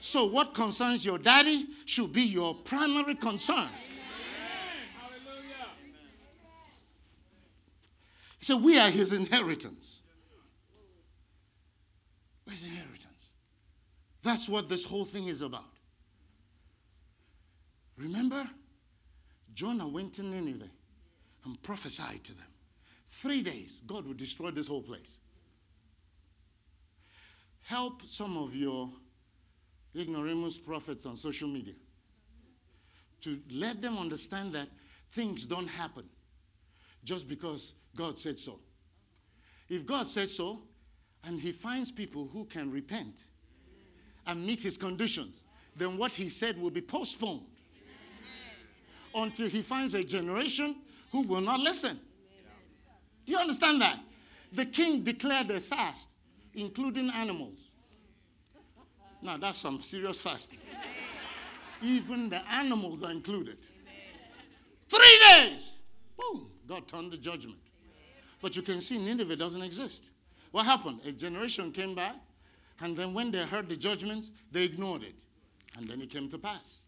So, 0.01 0.25
what 0.25 0.53
concerns 0.53 1.03
your 1.03 1.17
daddy 1.17 1.67
should 1.85 2.13
be 2.13 2.21
your 2.21 2.55
primary 2.55 3.15
concern. 3.15 3.69
He 8.39 8.45
said, 8.45 8.63
We 8.63 8.79
are 8.79 8.89
his 8.89 9.11
inheritance. 9.11 9.99
His 12.49 12.63
inheritance. 12.63 13.05
That's 14.23 14.49
what 14.49 14.69
this 14.69 14.83
whole 14.83 15.05
thing 15.05 15.27
is 15.27 15.41
about. 15.41 15.63
Remember, 17.97 18.49
Jonah 19.53 19.87
went 19.87 20.13
to 20.15 20.23
Nineveh 20.23 20.69
and 21.45 21.61
prophesied 21.61 22.23
to 22.23 22.33
them. 22.33 22.47
Three 23.11 23.43
days, 23.43 23.81
God 23.85 24.05
would 24.07 24.17
destroy 24.17 24.51
this 24.51 24.67
whole 24.67 24.81
place. 24.81 25.17
Help 27.63 28.01
some 28.07 28.37
of 28.37 28.55
your 28.55 28.89
ignoramus 29.95 30.57
prophets 30.57 31.05
on 31.05 31.17
social 31.17 31.47
media 31.47 31.73
to 33.21 33.39
let 33.51 33.81
them 33.81 33.97
understand 33.97 34.53
that 34.53 34.69
things 35.11 35.45
don't 35.45 35.67
happen 35.67 36.05
just 37.03 37.27
because 37.27 37.75
God 37.95 38.17
said 38.17 38.37
so. 38.37 38.59
If 39.69 39.85
God 39.85 40.07
said 40.07 40.29
so, 40.29 40.61
and 41.23 41.39
He 41.39 41.51
finds 41.51 41.91
people 41.91 42.27
who 42.31 42.45
can 42.45 42.71
repent 42.71 43.15
and 44.25 44.45
meet 44.45 44.61
His 44.61 44.77
conditions, 44.77 45.43
then 45.75 45.97
what 45.97 46.13
He 46.13 46.29
said 46.29 46.59
will 46.59 46.71
be 46.71 46.81
postponed. 46.81 47.45
until 49.15 49.49
he 49.49 49.61
finds 49.61 49.93
a 49.95 50.03
generation 50.03 50.75
who 51.11 51.21
will 51.23 51.41
not 51.41 51.59
listen. 51.59 51.99
Do 53.25 53.33
you 53.33 53.39
understand 53.39 53.81
that? 53.81 53.99
The 54.53 54.65
king 54.65 55.03
declared 55.03 55.49
a 55.51 55.59
fast, 55.59 56.07
including 56.53 57.09
animals. 57.09 57.57
Now, 59.21 59.37
that's 59.37 59.57
some 59.59 59.81
serious 59.81 60.21
fasting. 60.21 60.59
Even 61.81 62.29
the 62.29 62.47
animals 62.49 63.03
are 63.03 63.11
included. 63.11 63.57
Three 64.87 65.19
days. 65.31 65.71
Boom. 66.17 66.49
God 66.69 66.87
turned 66.87 67.11
the 67.11 67.17
judgment. 67.17 67.57
But 68.41 68.55
you 68.55 68.61
can 68.61 68.79
see 68.79 68.99
Nineveh 68.99 69.35
doesn't 69.35 69.63
exist. 69.63 70.03
What 70.51 70.65
happened? 70.65 70.99
A 71.03 71.11
generation 71.11 71.71
came 71.71 71.95
by, 71.95 72.11
and 72.79 72.95
then 72.95 73.13
when 73.15 73.31
they 73.31 73.43
heard 73.43 73.67
the 73.67 73.75
judgments, 73.75 74.29
they 74.51 74.65
ignored 74.65 75.01
it. 75.01 75.15
And 75.75 75.89
then 75.89 75.99
it 75.99 76.11
came 76.11 76.29
to 76.29 76.37
pass. 76.37 76.81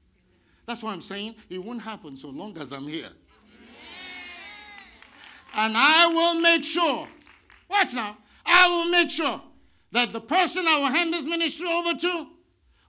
That's 0.67 0.83
why 0.83 0.93
I'm 0.93 1.01
saying 1.01 1.35
it 1.49 1.63
won't 1.63 1.81
happen 1.81 2.15
so 2.15 2.29
long 2.29 2.57
as 2.59 2.71
I'm 2.71 2.87
here. 2.87 3.09
And 5.53 5.75
I 5.75 6.05
will 6.07 6.35
make 6.35 6.63
sure, 6.63 7.07
watch 7.69 7.93
now, 7.93 8.17
I 8.45 8.67
will 8.67 8.85
make 8.85 9.09
sure 9.09 9.41
that 9.91 10.13
the 10.13 10.21
person 10.21 10.67
I 10.67 10.77
will 10.77 10.87
hand 10.89 11.11
this 11.11 11.25
ministry 11.25 11.67
over 11.67 11.95
to 11.95 12.27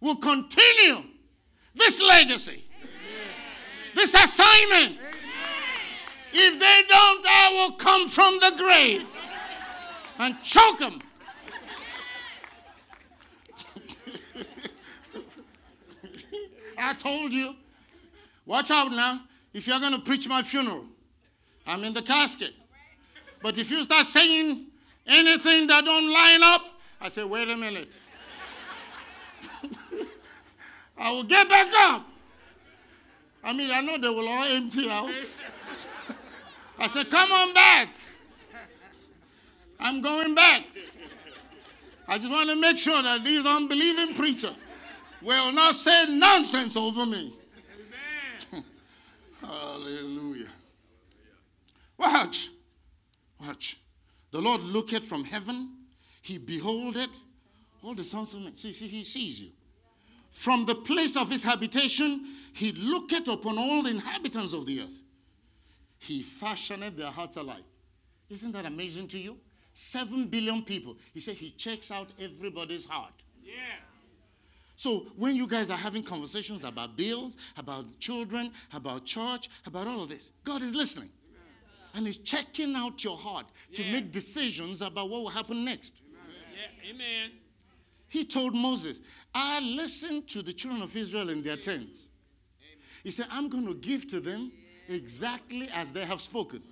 will 0.01 0.17
continue 0.17 1.05
this 1.75 2.01
legacy, 2.01 2.65
this 3.95 4.13
assignment. 4.15 4.99
If 6.33 6.59
they 6.59 6.83
don't, 6.89 7.27
I 7.27 7.53
will 7.53 7.73
come 7.77 8.09
from 8.09 8.41
the 8.41 8.53
grave 8.57 9.07
and 10.19 10.43
choke 10.43 10.79
them. 10.79 11.01
I 16.79 16.95
told 16.95 17.33
you. 17.33 17.55
Watch 18.47 18.71
out 18.71 18.91
now. 18.91 19.21
If 19.53 19.67
you're 19.67 19.81
going 19.81 19.93
to 19.93 20.01
preach 20.01 20.27
my 20.29 20.43
funeral, 20.43 20.87
I'm 21.67 21.85
in 21.85 21.93
the 21.93 22.03
casket. 22.03 22.55
But 23.43 23.59
if 23.59 23.71
you 23.71 23.85
start 23.85 24.07
saying 24.07 24.67
anything 25.07 25.67
that 25.67 25.85
don't 25.85 26.11
line 26.11 26.43
up, 26.43 26.62
I 27.01 27.09
say, 27.09 27.25
wait 27.25 27.49
a 27.49 27.57
minute. 27.57 27.93
I 30.97 31.11
will 31.11 31.25
get 31.25 31.49
back 31.49 31.69
up. 31.77 32.07
I 33.45 33.53
mean, 33.53 33.71
I 33.71 33.81
know 33.81 33.99
they 33.99 34.09
will 34.09 34.29
all 34.29 34.45
empty 34.45 34.89
out. 34.89 35.11
I 36.83 36.89
said, 36.89 37.11
come 37.11 37.31
on 37.31 37.55
back. 37.55 37.91
I'm 39.79 40.01
going 40.01 40.35
back. 40.35 40.65
I 42.09 42.19
just 42.19 42.33
want 42.33 42.51
to 42.51 42.57
make 42.57 42.77
sure 42.77 43.01
that 43.01 43.25
these 43.25 43.47
unbelieving 43.47 44.15
preachers 44.17 44.57
will 45.23 45.53
not 45.53 45.77
say 45.77 46.07
nonsense 46.09 46.77
over 46.77 47.07
me. 47.07 47.35
Amen. 48.53 48.65
Hallelujah. 49.41 50.49
Watch. 51.97 52.49
Watch. 53.41 53.79
The 54.33 54.41
Lord 54.41 54.62
looketh 54.62 55.05
from 55.05 55.23
heaven, 55.23 55.71
he 56.21 56.37
beholdeth 56.37 57.11
all 57.85 57.95
the 57.95 58.03
sons 58.03 58.35
of 58.35 58.41
men. 58.41 58.57
See, 58.57 58.73
see, 58.73 58.89
he 58.89 59.05
sees 59.05 59.41
you. 59.41 59.51
From 60.33 60.66
the 60.66 60.75
place 60.75 61.16
of 61.16 61.31
his 61.31 61.45
habitation, 61.45 62.27
he 62.55 62.73
looketh 62.73 63.29
upon 63.29 63.57
all 63.57 63.85
the 63.85 63.90
inhabitants 63.90 64.53
of 64.53 64.66
the 64.66 64.81
earth. 64.81 65.03
He 66.03 66.21
fashioned 66.21 66.97
their 66.97 67.12
hearts 67.12 67.37
alike. 67.37 67.62
Isn't 68.29 68.51
that 68.53 68.67
amazing 68.67 69.07
to 69.09 69.19
you? 69.19 69.37
Seven 69.73 70.27
billion 70.27 70.62
people. 70.62 70.97
He 71.15 71.21
said 71.21 71.37
he 71.37 71.51
checks 71.53 71.93
out 71.93 72.09
everybody's 72.21 72.85
heart. 72.85 73.12
Yeah. 73.41 73.53
So 74.75 75.07
when 75.17 75.37
you 75.37 75.47
guys 75.47 75.71
are 75.71 75.77
having 75.77 76.03
conversations 76.03 76.65
about 76.65 76.97
bills, 76.97 77.37
about 77.57 77.85
children, 78.01 78.51
about 78.73 79.05
church, 79.05 79.49
about 79.65 79.87
all 79.87 80.03
of 80.03 80.09
this, 80.09 80.33
God 80.43 80.61
is 80.62 80.75
listening. 80.75 81.09
And 81.95 82.05
He's 82.05 82.19
checking 82.19 82.75
out 82.75 83.05
your 83.05 83.17
heart 83.17 83.47
to 83.75 83.85
make 83.85 84.11
decisions 84.11 84.83
about 84.83 85.09
what 85.09 85.21
will 85.21 85.29
happen 85.29 85.65
next. 85.65 85.95
Yeah. 86.53 86.91
Amen. 86.91 87.31
He 88.09 88.25
told 88.25 88.57
Moses, 88.57 88.99
I 89.33 89.61
listened 89.61 90.27
to 90.31 90.43
the 90.43 90.53
children 90.53 90.83
of 90.83 90.97
Israel 90.97 91.31
in 91.31 91.45
their 91.45 91.59
tents. 91.59 92.09
He 93.05 93.12
said, 93.12 93.27
I'm 93.31 93.49
going 93.49 93.67
to 93.67 93.75
give 93.75 94.09
to 94.09 94.19
them 94.19 94.51
exactly 94.92 95.68
as 95.72 95.92
they 95.92 96.05
have 96.05 96.20
spoken. 96.20 96.62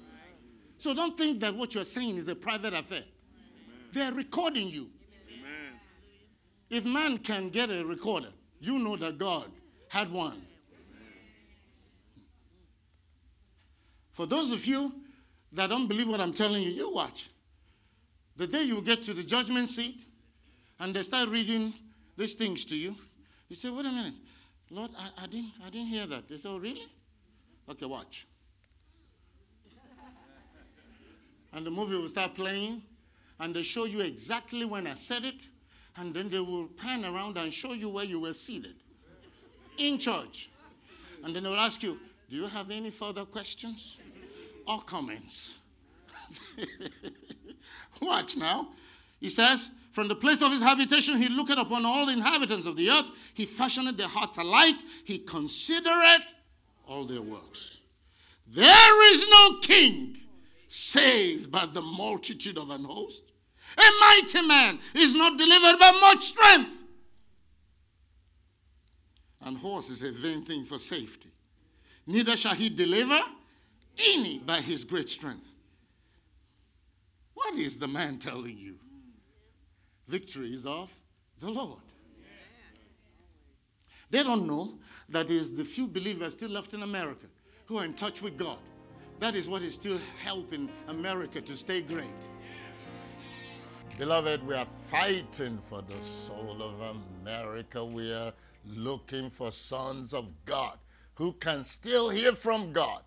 So 0.78 0.94
don't 0.94 1.16
think 1.16 1.40
that 1.40 1.54
what 1.54 1.74
you're 1.74 1.84
saying 1.84 2.16
is 2.16 2.28
a 2.28 2.34
private 2.34 2.72
affair. 2.72 3.04
They're 3.92 4.12
recording 4.12 4.68
you. 4.68 4.88
If 6.70 6.84
man 6.84 7.18
can 7.18 7.48
get 7.50 7.70
a 7.70 7.84
recorder, 7.84 8.30
you 8.60 8.78
know 8.78 8.96
that 8.96 9.18
God 9.18 9.46
had 9.88 10.10
one. 10.12 10.42
For 14.12 14.26
those 14.26 14.52
of 14.52 14.64
you 14.66 14.92
that 15.52 15.68
don't 15.68 15.88
believe 15.88 16.08
what 16.08 16.20
I'm 16.20 16.32
telling 16.32 16.62
you, 16.62 16.70
you 16.70 16.92
watch. 16.92 17.30
The 18.36 18.46
day 18.46 18.62
you 18.62 18.80
get 18.82 19.02
to 19.04 19.14
the 19.14 19.22
judgment 19.22 19.68
seat 19.68 20.00
and 20.78 20.94
they 20.94 21.02
start 21.02 21.28
reading 21.28 21.74
these 22.16 22.34
things 22.34 22.64
to 22.66 22.76
you, 22.76 22.94
you 23.48 23.56
say, 23.56 23.68
wait 23.70 23.86
a 23.86 23.90
minute, 23.90 24.14
Lord, 24.70 24.90
I, 24.96 25.24
I, 25.24 25.26
didn't, 25.26 25.52
I 25.66 25.70
didn't 25.70 25.88
hear 25.88 26.06
that. 26.06 26.28
They 26.28 26.36
say, 26.36 26.48
oh, 26.48 26.58
really? 26.58 26.86
Okay, 27.70 27.86
watch. 27.86 28.26
And 31.52 31.64
the 31.64 31.70
movie 31.70 31.96
will 31.96 32.08
start 32.08 32.34
playing, 32.34 32.82
and 33.38 33.54
they 33.54 33.62
show 33.62 33.84
you 33.84 34.00
exactly 34.00 34.64
when 34.64 34.88
I 34.88 34.94
said 34.94 35.24
it, 35.24 35.46
and 35.96 36.12
then 36.12 36.30
they 36.30 36.40
will 36.40 36.66
pan 36.66 37.04
around 37.04 37.36
and 37.36 37.54
show 37.54 37.72
you 37.72 37.88
where 37.88 38.04
you 38.04 38.20
were 38.20 38.34
seated 38.34 38.74
in 39.78 39.98
church. 39.98 40.50
And 41.22 41.34
then 41.34 41.44
they 41.44 41.48
will 41.48 41.56
ask 41.56 41.82
you, 41.82 41.98
Do 42.28 42.36
you 42.36 42.46
have 42.46 42.70
any 42.70 42.90
further 42.90 43.24
questions 43.24 43.98
or 44.66 44.80
comments? 44.82 45.58
Watch 48.02 48.36
now. 48.36 48.68
He 49.20 49.28
says, 49.28 49.70
From 49.92 50.08
the 50.08 50.16
place 50.16 50.42
of 50.42 50.50
his 50.50 50.60
habitation, 50.60 51.20
he 51.20 51.28
looked 51.28 51.50
upon 51.50 51.84
all 51.84 52.06
the 52.06 52.12
inhabitants 52.12 52.66
of 52.66 52.76
the 52.76 52.90
earth. 52.90 53.06
He 53.34 53.44
fashioned 53.44 53.96
their 53.96 54.08
hearts 54.08 54.38
alike. 54.38 54.76
He 55.04 55.18
considered 55.18 56.22
all 56.90 57.04
their 57.04 57.22
works. 57.22 57.78
There 58.48 59.12
is 59.12 59.24
no 59.30 59.60
king 59.60 60.18
save 60.66 61.50
by 61.50 61.66
the 61.66 61.80
multitude 61.80 62.58
of 62.58 62.70
an 62.70 62.84
host. 62.84 63.22
A 63.78 63.90
mighty 64.00 64.42
man 64.42 64.80
is 64.94 65.14
not 65.14 65.38
delivered 65.38 65.78
by 65.78 65.92
much 65.92 66.24
strength. 66.24 66.76
And 69.42 69.56
horse 69.56 69.88
is 69.88 70.02
a 70.02 70.10
vain 70.10 70.44
thing 70.44 70.64
for 70.64 70.78
safety. 70.78 71.30
Neither 72.06 72.36
shall 72.36 72.54
he 72.54 72.68
deliver 72.68 73.20
any 74.12 74.38
by 74.38 74.60
his 74.60 74.84
great 74.84 75.08
strength. 75.08 75.46
What 77.34 77.54
is 77.54 77.78
the 77.78 77.86
man 77.86 78.18
telling 78.18 78.58
you? 78.58 78.74
Victory 80.08 80.52
is 80.52 80.66
of 80.66 80.90
the 81.38 81.50
Lord. 81.50 81.80
They 84.10 84.24
don't 84.24 84.46
know 84.48 84.79
that 85.10 85.30
is 85.30 85.50
the 85.50 85.64
few 85.64 85.86
believers 85.86 86.32
still 86.32 86.50
left 86.50 86.74
in 86.74 86.82
America 86.82 87.26
who 87.66 87.78
are 87.78 87.84
in 87.84 87.94
touch 87.94 88.22
with 88.22 88.36
God. 88.36 88.58
That 89.18 89.34
is 89.36 89.48
what 89.48 89.62
is 89.62 89.74
still 89.74 90.00
helping 90.22 90.68
America 90.88 91.40
to 91.40 91.56
stay 91.56 91.82
great. 91.82 92.08
Beloved, 93.98 94.46
we 94.46 94.54
are 94.54 94.64
fighting 94.64 95.58
for 95.58 95.82
the 95.82 96.00
soul 96.00 96.62
of 96.62 96.96
America. 97.22 97.84
We 97.84 98.12
are 98.12 98.32
looking 98.64 99.28
for 99.28 99.50
sons 99.50 100.14
of 100.14 100.32
God 100.46 100.78
who 101.14 101.32
can 101.32 101.64
still 101.64 102.08
hear 102.08 102.32
from 102.32 102.72
God. 102.72 103.02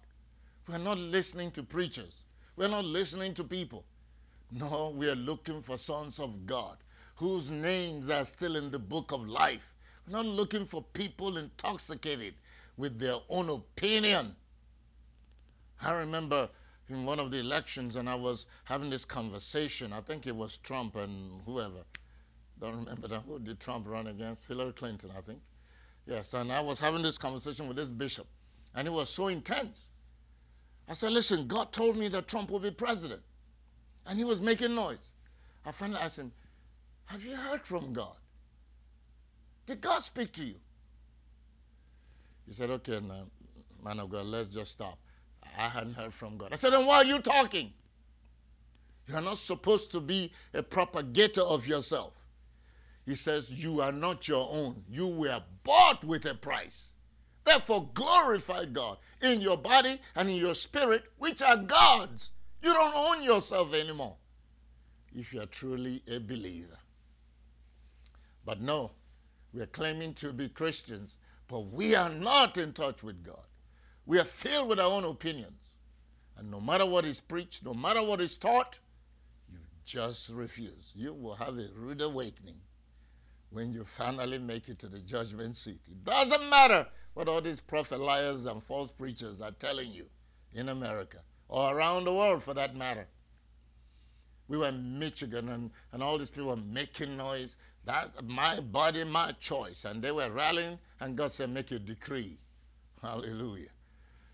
We're 0.70 0.78
not 0.78 0.98
listening 0.98 1.52
to 1.52 1.63
preachers, 1.63 2.26
we're 2.56 2.68
not 2.68 2.86
listening 2.86 3.34
to 3.36 3.44
people. 3.44 3.86
No, 4.52 4.94
we 4.96 5.10
are 5.10 5.16
looking 5.16 5.62
for 5.62 5.78
sons 5.78 6.20
of 6.20 6.46
God 6.46 6.78
whose 7.16 7.50
names 7.50 8.12
are 8.12 8.26
still 8.26 8.56
in 8.56 8.70
the 8.70 8.80
book 8.80 9.12
of 9.12 9.28
life. 9.28 9.73
We're 10.08 10.18
not 10.18 10.26
looking 10.26 10.66
for 10.66 10.84
people 10.94 11.38
intoxicated 11.38 12.34
with 12.78 13.00
their 13.00 13.18
own 13.30 13.50
opinion. 13.50 14.36
I 15.82 15.94
remember 15.94 16.50
in 16.89 17.06
one 17.06 17.20
of 17.20 17.32
the 17.32 17.39
elections, 17.39 17.96
and 17.96 18.10
I 18.10 18.16
was 18.16 18.46
having 18.66 18.89
this 18.89 19.06
conversation. 19.06 19.94
I 19.94 20.02
think 20.02 20.28
it 20.28 20.36
was 20.36 20.58
Trump 20.58 20.96
and 20.96 21.42
whoever. 21.46 21.84
Don't 22.60 22.78
remember 22.78 23.08
that. 23.08 23.24
Who 23.28 23.39
did 23.39 23.60
Trump 23.60 23.88
run 23.88 24.08
against? 24.08 24.48
Hillary 24.48 24.74
Clinton, 24.74 25.12
I 25.18 25.22
think. 25.22 25.39
Yes, 26.06 26.34
and 26.34 26.52
I 26.52 26.60
was 26.60 26.80
having 26.80 27.02
this 27.02 27.18
conversation 27.18 27.68
with 27.68 27.78
this 27.78 27.89
bishop, 27.89 28.28
and 28.76 28.88
it 28.88 28.92
was 28.92 29.10
so 29.10 29.30
intense. 29.30 29.92
I 30.88 30.94
said, 30.94 31.13
Listen, 31.13 31.48
God 31.48 31.72
told 31.72 31.96
me 31.96 32.10
that 32.10 32.28
Trump 32.28 32.52
will 32.52 32.60
be 32.60 32.72
president. 32.72 33.22
And 34.06 34.18
he 34.18 34.26
was 34.26 34.42
making 34.42 34.76
noise. 34.76 35.12
I 35.66 35.72
finally 35.72 36.00
asked 36.02 36.20
him, 36.20 36.32
Have 37.06 37.24
you 37.24 37.36
heard 37.36 37.62
from 37.62 37.94
God? 37.94 38.18
Did 39.65 39.82
God 39.82 40.02
speak 40.02 40.32
to 40.34 40.45
you? 40.45 40.56
He 42.45 42.54
said, 42.54 42.69
Okay, 42.69 42.99
now, 42.99 43.26
man 43.84 43.99
of 43.99 44.10
God, 44.10 44.26
let's 44.26 44.49
just 44.49 44.71
stop. 44.71 44.97
I 45.58 45.67
hadn't 45.69 45.93
heard 45.93 46.13
from 46.13 46.38
God. 46.38 46.49
I 46.52 46.56
said, 46.56 46.73
Then 46.73 46.86
why 46.86 46.97
are 46.97 47.06
you 47.06 47.19
talking? 47.19 47.71
You 49.08 49.15
are 49.15 49.21
not 49.21 49.38
supposed 49.38 49.91
to 49.91 50.02
be 50.02 50.32
a 50.54 50.63
propagator 50.63 51.41
of 51.41 51.67
yourself. 51.67 52.28
He 53.06 53.15
says, 53.15 53.52
You 53.54 53.82
are 53.82 53.91
not 53.91 54.28
your 54.28 54.47
own. 54.52 54.84
You 54.89 55.08
were 55.08 55.41
bought 55.63 56.04
with 56.06 56.26
a 56.26 56.36
price. 56.36 56.93
Therefore, 57.45 57.89
glorify 57.93 58.65
God 58.65 58.97
in 59.21 59.41
your 59.41 59.58
body 59.58 59.97
and 60.15 60.30
in 60.30 60.38
your 60.38 60.56
spirit, 60.56 61.04
which 61.17 61.41
are 61.41 61.58
God's. 61.58 62.32
You 62.62 62.71
don't 62.73 62.95
own 62.95 63.21
yourself 63.21 63.73
anymore 63.73 64.15
if 65.13 65.34
you're 65.34 65.45
truly 65.45 66.02
a 66.10 66.19
believer. 66.19 66.78
But 68.45 68.62
no, 68.62 68.91
we're 69.54 69.66
claiming 69.68 70.13
to 70.16 70.34
be 70.34 70.50
Christians, 70.50 71.20
but 71.48 71.68
we 71.68 71.96
are 71.96 72.10
not 72.10 72.58
in 72.58 72.74
touch 72.74 73.04
with 73.04 73.24
God. 73.24 73.46
We 74.06 74.20
are 74.20 74.26
filled 74.26 74.70
with 74.70 74.80
our 74.80 74.92
own 74.92 75.06
opinions. 75.06 75.76
And 76.38 76.50
no 76.50 76.60
matter 76.60 76.86
what 76.86 77.06
is 77.06 77.22
preached, 77.22 77.63
no 77.63 77.74
matter 77.74 78.02
what 78.02 78.20
is 78.20 78.36
taught, 78.36 78.80
you 79.52 79.60
just 79.86 80.32
refuse. 80.32 80.94
You 80.96 81.13
will 81.13 81.36
have 81.36 81.58
a 81.58 81.68
rude 81.76 82.02
awakening 82.02 82.60
when 83.52 83.72
you 83.72 83.84
finally 83.84 84.39
make 84.39 84.68
it 84.68 84.80
to 84.80 84.88
the 84.88 85.00
judgment 85.00 85.56
seat. 85.56 85.82
It 85.86 86.04
doesn't 86.04 86.50
matter 86.50 86.88
what 87.13 87.28
all 87.28 87.39
these 87.42 87.62
prophet 87.62 88.00
liars 88.00 88.48
and 88.48 88.62
false 88.62 88.89
preachers 88.89 89.42
are 89.42 89.52
telling 89.52 89.92
you 89.92 90.08
in 90.54 90.70
America 90.70 91.20
or 91.48 91.78
around 91.78 92.06
the 92.06 92.13
world 92.13 92.42
for 92.42 92.56
that 92.56 92.76
matter. 92.76 93.08
We 94.48 94.58
were 94.58 94.68
in 94.68 95.00
Michigan 95.00 95.50
and, 95.50 95.72
and 95.92 96.02
all 96.02 96.18
these 96.18 96.32
people 96.32 96.50
were 96.50 96.56
making 96.56 97.16
noise. 97.16 97.58
That's 97.86 98.15
my 98.24 98.60
body, 98.60 99.04
my 99.04 99.34
choice. 99.39 99.86
And 99.86 100.02
they 100.02 100.12
were 100.12 100.30
rallying, 100.30 100.80
and 101.00 101.15
God 101.15 101.32
said, 101.32 101.50
Make 101.50 101.72
a 101.72 101.80
decree. 101.80 102.39
Hallelujah. 103.02 103.69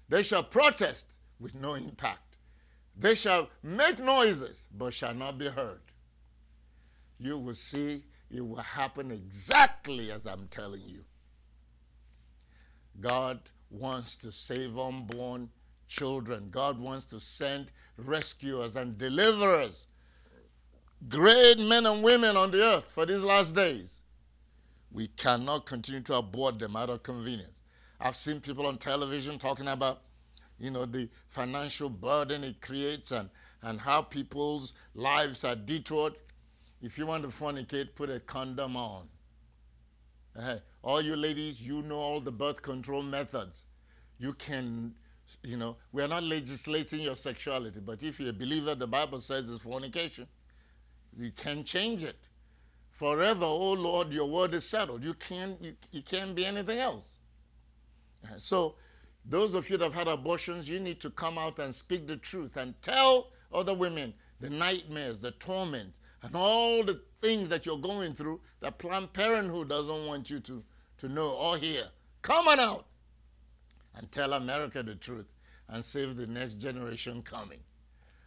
They 0.07 0.23
shall 0.23 0.43
protest 0.43 1.17
with 1.39 1.55
no 1.55 1.73
impact. 1.75 2.37
They 2.95 3.15
shall 3.15 3.49
make 3.63 3.99
noises, 3.99 4.69
but 4.75 4.93
shall 4.93 5.13
not 5.13 5.37
be 5.37 5.47
heard. 5.47 5.81
You 7.17 7.37
will 7.37 7.53
see 7.53 8.03
it 8.31 8.45
will 8.45 8.57
happen 8.57 9.11
exactly 9.11 10.11
as 10.11 10.27
I'm 10.27 10.47
telling 10.49 10.83
you. 10.85 11.03
God 12.99 13.39
wants 13.69 14.17
to 14.17 14.31
save 14.31 14.77
unborn 14.77 15.49
children. 15.87 16.49
God 16.51 16.79
wants 16.79 17.05
to 17.05 17.19
send 17.19 17.71
rescuers 17.97 18.75
and 18.75 18.97
deliverers, 18.97 19.87
great 21.07 21.57
men 21.59 21.85
and 21.85 22.03
women 22.03 22.35
on 22.35 22.51
the 22.51 22.61
earth 22.61 22.91
for 22.91 23.05
these 23.05 23.21
last 23.21 23.55
days. 23.55 24.01
We 24.91 25.07
cannot 25.07 25.65
continue 25.65 26.01
to 26.01 26.15
abort 26.15 26.59
them 26.59 26.75
out 26.75 26.89
of 26.89 27.03
convenience. 27.03 27.61
I've 28.01 28.15
seen 28.15 28.39
people 28.39 28.65
on 28.65 28.77
television 28.77 29.37
talking 29.37 29.67
about, 29.67 30.01
you 30.57 30.71
know, 30.71 30.85
the 30.85 31.09
financial 31.27 31.89
burden 31.89 32.43
it 32.43 32.59
creates 32.61 33.11
and, 33.11 33.29
and 33.61 33.79
how 33.79 34.01
people's 34.01 34.73
lives 34.95 35.43
are 35.43 35.55
detoured. 35.55 36.13
If 36.81 36.97
you 36.97 37.05
want 37.05 37.23
to 37.23 37.29
fornicate, 37.29 37.95
put 37.95 38.09
a 38.09 38.19
condom 38.19 38.75
on. 38.75 39.07
Uh, 40.37 40.57
all 40.81 41.01
you 41.01 41.15
ladies, 41.15 41.65
you 41.65 41.81
know 41.81 41.97
all 41.97 42.19
the 42.21 42.31
birth 42.31 42.61
control 42.61 43.03
methods. 43.03 43.65
You 44.17 44.33
can, 44.33 44.93
you 45.43 45.57
know, 45.57 45.75
we 45.91 46.01
are 46.01 46.07
not 46.07 46.23
legislating 46.23 47.01
your 47.01 47.15
sexuality, 47.15 47.79
but 47.79 48.01
if 48.01 48.19
you're 48.19 48.29
a 48.29 48.33
believer, 48.33 48.75
the 48.75 48.87
Bible 48.87 49.19
says 49.19 49.49
it's 49.49 49.63
fornication. 49.63 50.27
You 51.17 51.31
can't 51.31 51.65
change 51.65 52.03
it. 52.03 52.17
Forever, 52.91 53.45
oh 53.45 53.73
Lord, 53.73 54.11
your 54.11 54.29
word 54.29 54.53
is 54.53 54.69
settled. 54.69 55.03
You 55.03 55.13
can't, 55.13 55.61
you, 55.63 55.73
you 55.91 56.01
can't 56.01 56.35
be 56.35 56.45
anything 56.45 56.79
else. 56.79 57.15
So, 58.37 58.75
those 59.25 59.53
of 59.53 59.69
you 59.69 59.77
that 59.77 59.85
have 59.85 59.93
had 59.93 60.07
abortions, 60.07 60.69
you 60.69 60.79
need 60.79 60.99
to 61.01 61.09
come 61.09 61.37
out 61.37 61.59
and 61.59 61.73
speak 61.73 62.07
the 62.07 62.17
truth 62.17 62.57
and 62.57 62.73
tell 62.81 63.31
other 63.53 63.73
women 63.73 64.13
the 64.39 64.49
nightmares, 64.49 65.17
the 65.17 65.31
torment, 65.31 65.99
and 66.23 66.35
all 66.35 66.83
the 66.83 67.01
things 67.21 67.47
that 67.49 67.65
you're 67.65 67.77
going 67.77 68.13
through 68.13 68.41
that 68.59 68.77
Planned 68.77 69.13
Parenthood 69.13 69.69
doesn't 69.69 70.05
want 70.07 70.29
you 70.29 70.39
to, 70.41 70.63
to 70.97 71.09
know 71.09 71.31
or 71.33 71.57
hear. 71.57 71.85
Come 72.21 72.47
on 72.47 72.59
out 72.59 72.85
and 73.95 74.11
tell 74.11 74.33
America 74.33 74.83
the 74.83 74.95
truth 74.95 75.35
and 75.67 75.83
save 75.83 76.15
the 76.15 76.27
next 76.27 76.55
generation 76.55 77.21
coming. 77.21 77.59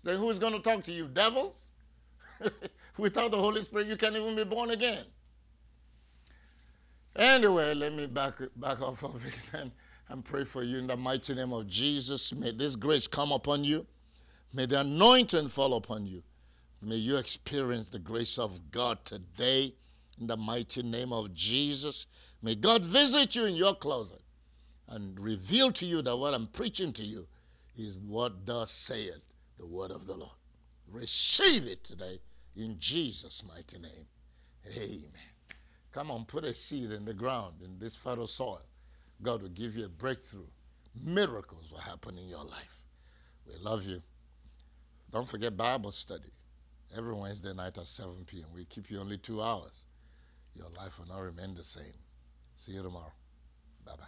Then 0.05 0.17
who 0.17 0.31
is 0.31 0.39
going 0.39 0.53
to 0.53 0.61
talk 0.61 0.85
to 0.85 0.93
you? 0.93 1.09
Devils? 1.09 1.67
Without 2.99 3.31
the 3.33 3.39
Holy 3.39 3.63
Spirit, 3.63 3.89
you 3.89 3.97
can't 3.97 4.17
even 4.17 4.37
be 4.37 4.45
born 4.45 4.71
again. 4.71 5.05
Anyway, 7.17 7.75
let 7.75 7.93
me 7.95 8.07
back, 8.07 8.35
back 8.57 8.81
off 8.81 9.03
of 9.03 9.27
it 9.27 9.51
and, 9.61 9.73
and 10.09 10.25
pray 10.25 10.45
for 10.45 10.63
you 10.63 10.79
in 10.79 10.87
the 10.87 10.97
mighty 10.97 11.35
name 11.35 11.53
of 11.53 11.67
Jesus. 11.67 12.33
May 12.33 12.53
this 12.53 12.77
grace 12.77 13.09
come 13.09 13.33
upon 13.33 13.65
you. 13.65 13.85
May 14.53 14.67
the 14.67 14.81
anointing 14.81 15.49
fall 15.49 15.75
upon 15.75 16.07
you. 16.07 16.23
May 16.81 16.95
you 16.95 17.17
experience 17.17 17.91
the 17.91 17.99
grace 17.99 18.39
of 18.39 18.71
God 18.71 19.05
today 19.05 19.75
in 20.21 20.29
the 20.29 20.37
mighty 20.37 20.83
name 20.83 21.13
of 21.13 21.35
Jesus. 21.35 22.07
May 22.43 22.55
God 22.55 22.85
visit 22.85 23.35
you 23.35 23.47
in 23.47 23.55
your 23.55 23.75
closet 23.75 24.23
and 24.89 25.19
reveal 25.19 25.73
to 25.73 25.85
you 25.85 26.03
that 26.03 26.17
what 26.17 26.35
I'm 26.35 26.47
preaching 26.47 26.93
to 26.95 27.05
you 27.05 27.27
is 27.77 28.01
what 28.01 28.47
thus 28.47 28.71
saith 28.71 29.21
the 29.59 29.67
word 29.67 29.91
of 29.91 30.07
the 30.07 30.15
Lord. 30.15 30.33
Receive 30.91 31.67
it 31.67 31.85
today 31.85 32.19
in 32.57 32.77
Jesus' 32.79 33.45
mighty 33.45 33.79
name. 33.79 34.07
Amen. 34.77 35.13
Come 35.93 36.11
on, 36.11 36.25
put 36.25 36.45
a 36.45 36.55
seed 36.55 36.93
in 36.93 37.05
the 37.05 37.15
ground 37.15 37.55
in 37.65 37.79
this 37.79 37.97
fertile 37.97 38.27
soil. 38.27 38.63
God 39.23 39.43
will 39.43 39.49
give 39.49 39.77
you 39.77 39.85
a 39.87 39.89
breakthrough. 39.89 40.47
Miracles 41.03 41.73
will 41.73 41.81
happen 41.81 42.19
in 42.19 42.29
your 42.29 42.45
life. 42.45 42.83
We 43.47 43.55
love 43.61 43.85
you. 43.85 44.03
Don't 45.11 45.29
forget 45.29 45.57
Bible 45.57 45.91
study 45.91 46.31
every 46.97 47.15
Wednesday 47.15 47.53
night 47.53 47.79
at 47.79 47.87
7 47.87 48.25
p.m. 48.27 48.47
We 48.55 48.65
keep 48.65 48.91
you 48.91 49.01
only 49.01 49.19
two 49.19 49.43
hours. 49.43 49.87
Your 50.55 50.69
life 50.77 50.99
will 50.99 51.07
not 51.07 51.21
remain 51.21 51.55
the 51.55 51.65
same. 51.65 51.95
See 52.59 52.73
you 52.73 52.83
tomorrow. 52.83 53.13
Bye 53.87 53.93
bye. 53.97 54.05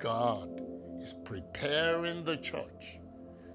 God 0.00 0.60
is 0.98 1.14
preparing 1.24 2.24
the 2.24 2.36
church 2.36 2.98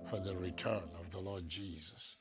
for 0.10 0.22
the 0.22 0.34
return 0.38 0.84
of 0.98 1.12
the 1.12 1.20
Lord 1.20 1.50
Jesus. 1.50 2.16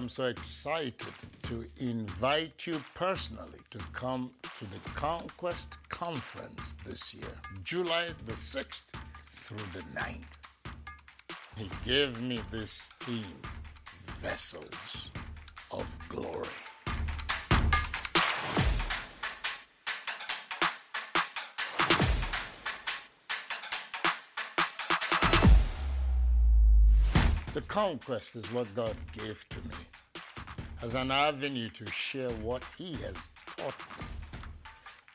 I'm 0.00 0.08
so 0.08 0.24
excited 0.24 1.14
to 1.42 1.64
invite 1.76 2.66
you 2.66 2.82
personally 2.94 3.60
to 3.70 3.78
come 3.92 4.32
to 4.56 4.64
the 4.64 4.80
Conquest 4.94 5.78
Conference 5.90 6.74
this 6.84 7.14
year, 7.14 7.40
July 7.62 8.08
the 8.26 8.32
6th 8.32 8.86
through 9.26 9.80
the 9.80 9.86
9th. 9.96 10.38
He 11.56 11.70
gave 11.84 12.20
me 12.20 12.40
this 12.50 12.92
theme 12.98 13.42
vessels 14.02 15.07
of 15.78 16.08
glory. 16.08 16.48
The 27.54 27.60
conquest 27.62 28.36
is 28.36 28.52
what 28.52 28.72
God 28.74 28.94
gave 29.12 29.44
to 29.48 29.58
me 29.62 29.74
as 30.82 30.94
an 30.94 31.10
avenue 31.10 31.68
to 31.70 31.86
share 31.90 32.30
what 32.30 32.64
He 32.76 32.92
has 32.94 33.32
taught 33.56 33.78
me 33.98 34.06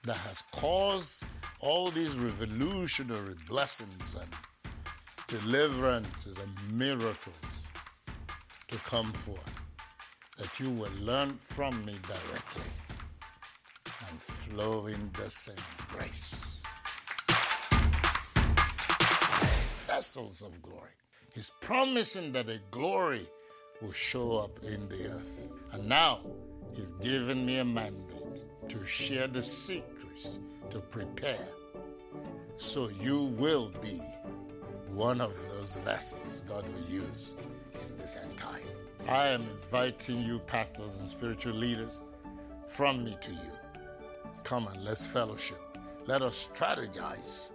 that 0.03 0.17
has 0.17 0.43
caused 0.51 1.25
all 1.61 1.89
these 1.89 2.17
revolutionary 2.17 3.35
blessings 3.47 4.17
and 4.19 4.27
deliverances 5.27 6.37
and 6.37 6.77
miracles 6.77 7.39
to 8.67 8.75
come 8.79 9.11
forth, 9.13 9.52
that 10.37 10.59
you 10.59 10.69
will 10.71 10.91
learn 11.01 11.29
from 11.37 11.85
me 11.85 11.93
directly 12.07 12.71
and 14.09 14.19
flow 14.19 14.87
in 14.87 15.11
the 15.13 15.29
same 15.29 15.55
grace. 15.89 16.61
Vessels 19.87 20.41
of 20.41 20.61
glory. 20.61 20.89
He's 21.33 21.51
promising 21.61 22.31
that 22.33 22.49
a 22.49 22.59
glory 22.71 23.27
will 23.81 23.91
show 23.91 24.37
up 24.37 24.57
in 24.63 24.87
the 24.89 25.09
earth. 25.09 25.53
And 25.71 25.87
now 25.87 26.19
he's 26.73 26.93
given 26.93 27.45
me 27.45 27.59
a 27.59 27.65
mandate 27.65 28.69
to 28.69 28.85
share 28.85 29.27
the 29.27 29.41
secrets 29.41 30.39
to 30.69 30.79
prepare 30.79 31.47
so 32.55 32.89
you 33.01 33.23
will 33.37 33.71
be 33.81 33.99
one 34.89 35.21
of 35.21 35.33
those 35.49 35.75
vessels 35.77 36.43
God 36.47 36.63
will 36.67 36.93
use 36.93 37.35
in 37.73 37.97
this 37.97 38.15
end 38.15 38.37
time. 38.37 38.52
I 39.09 39.27
am 39.27 39.41
inviting 39.41 40.23
you, 40.23 40.39
pastors 40.39 40.97
and 40.97 41.07
spiritual 41.07 41.53
leaders, 41.53 42.01
from 42.67 43.03
me 43.03 43.17
to 43.19 43.31
you. 43.31 43.51
Come 44.43 44.67
and 44.67 44.83
let's 44.83 45.05
fellowship. 45.05 45.59
Let 46.05 46.21
us 46.21 46.47
strategize 46.47 47.49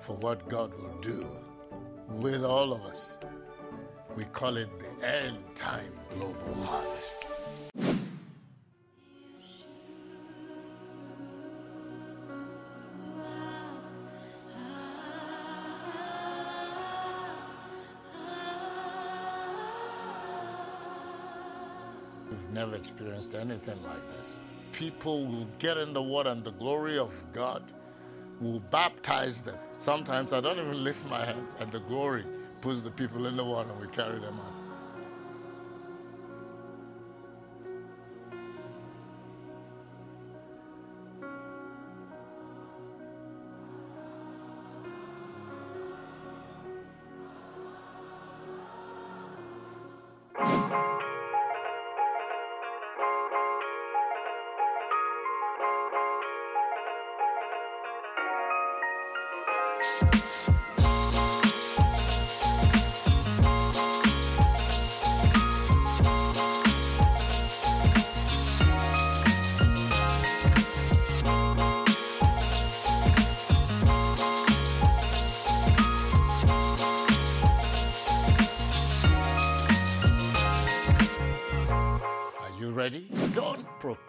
for 0.00 0.16
what 0.16 0.48
God 0.48 0.74
will 0.74 0.98
do 1.00 1.24
with 2.08 2.44
all 2.44 2.72
of 2.72 2.82
us. 2.82 3.18
We 4.16 4.24
call 4.24 4.56
it 4.56 4.68
the 4.80 5.06
end 5.06 5.38
time 5.54 5.92
global 6.10 6.54
harvest. 6.64 7.29
We've 22.30 22.50
never 22.50 22.76
experienced 22.76 23.34
anything 23.34 23.82
like 23.82 24.06
this. 24.08 24.38
People 24.72 25.26
will 25.26 25.48
get 25.58 25.76
in 25.78 25.92
the 25.92 26.02
water 26.02 26.30
and 26.30 26.44
the 26.44 26.52
glory 26.52 26.98
of 26.98 27.12
God 27.32 27.62
will 28.40 28.60
baptize 28.70 29.42
them. 29.42 29.58
Sometimes 29.78 30.32
I 30.32 30.40
don't 30.40 30.58
even 30.58 30.84
lift 30.84 31.08
my 31.10 31.24
hands 31.24 31.56
and 31.60 31.72
the 31.72 31.80
glory 31.80 32.24
puts 32.60 32.82
the 32.82 32.90
people 32.90 33.26
in 33.26 33.36
the 33.36 33.44
water 33.44 33.70
and 33.70 33.80
we 33.80 33.88
carry 33.88 34.20
them 34.20 34.38
out. 34.40 34.59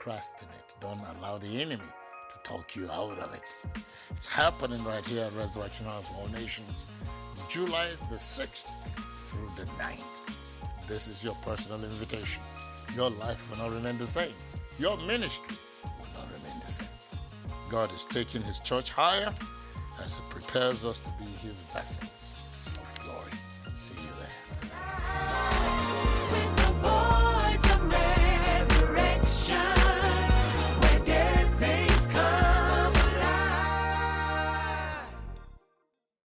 Procrastinate. 0.02 0.76
Don't 0.80 1.00
allow 1.16 1.38
the 1.38 1.62
enemy 1.62 1.84
to 1.84 2.50
talk 2.50 2.76
you 2.76 2.90
out 2.92 3.20
of 3.20 3.34
it. 3.36 3.42
It's 4.10 4.26
happening 4.26 4.84
right 4.84 5.06
here 5.06 5.26
at 5.26 5.36
Resurrection 5.36 5.86
House 5.86 6.10
of 6.10 6.18
All 6.18 6.28
Nations, 6.30 6.88
July 7.50 7.90
the 8.10 8.16
6th 8.16 8.68
through 9.12 9.52
the 9.56 9.70
9th. 9.74 10.04
This 10.88 11.08
is 11.08 11.24
your 11.24 11.36
personal 11.44 11.84
invitation. 11.84 12.42
Your 12.96 13.12
life 13.12 13.48
will 13.52 13.64
not 13.64 13.76
remain 13.76 13.98
the 13.98 14.08
same. 14.08 14.34
Your 14.80 14.98
ministry 14.98 15.56
will 15.84 16.20
not 16.20 16.28
remain 16.34 16.60
the 16.60 16.68
same. 16.68 16.88
God 17.70 17.94
is 17.94 18.04
taking 18.06 18.42
his 18.42 18.58
church 18.60 18.90
higher 18.90 19.32
as 20.04 20.16
he 20.16 20.24
prepares 20.30 20.84
us 20.84 21.00
to 21.00 21.10
be 21.20 21.26
his 21.26 21.60
vessels 21.74 22.40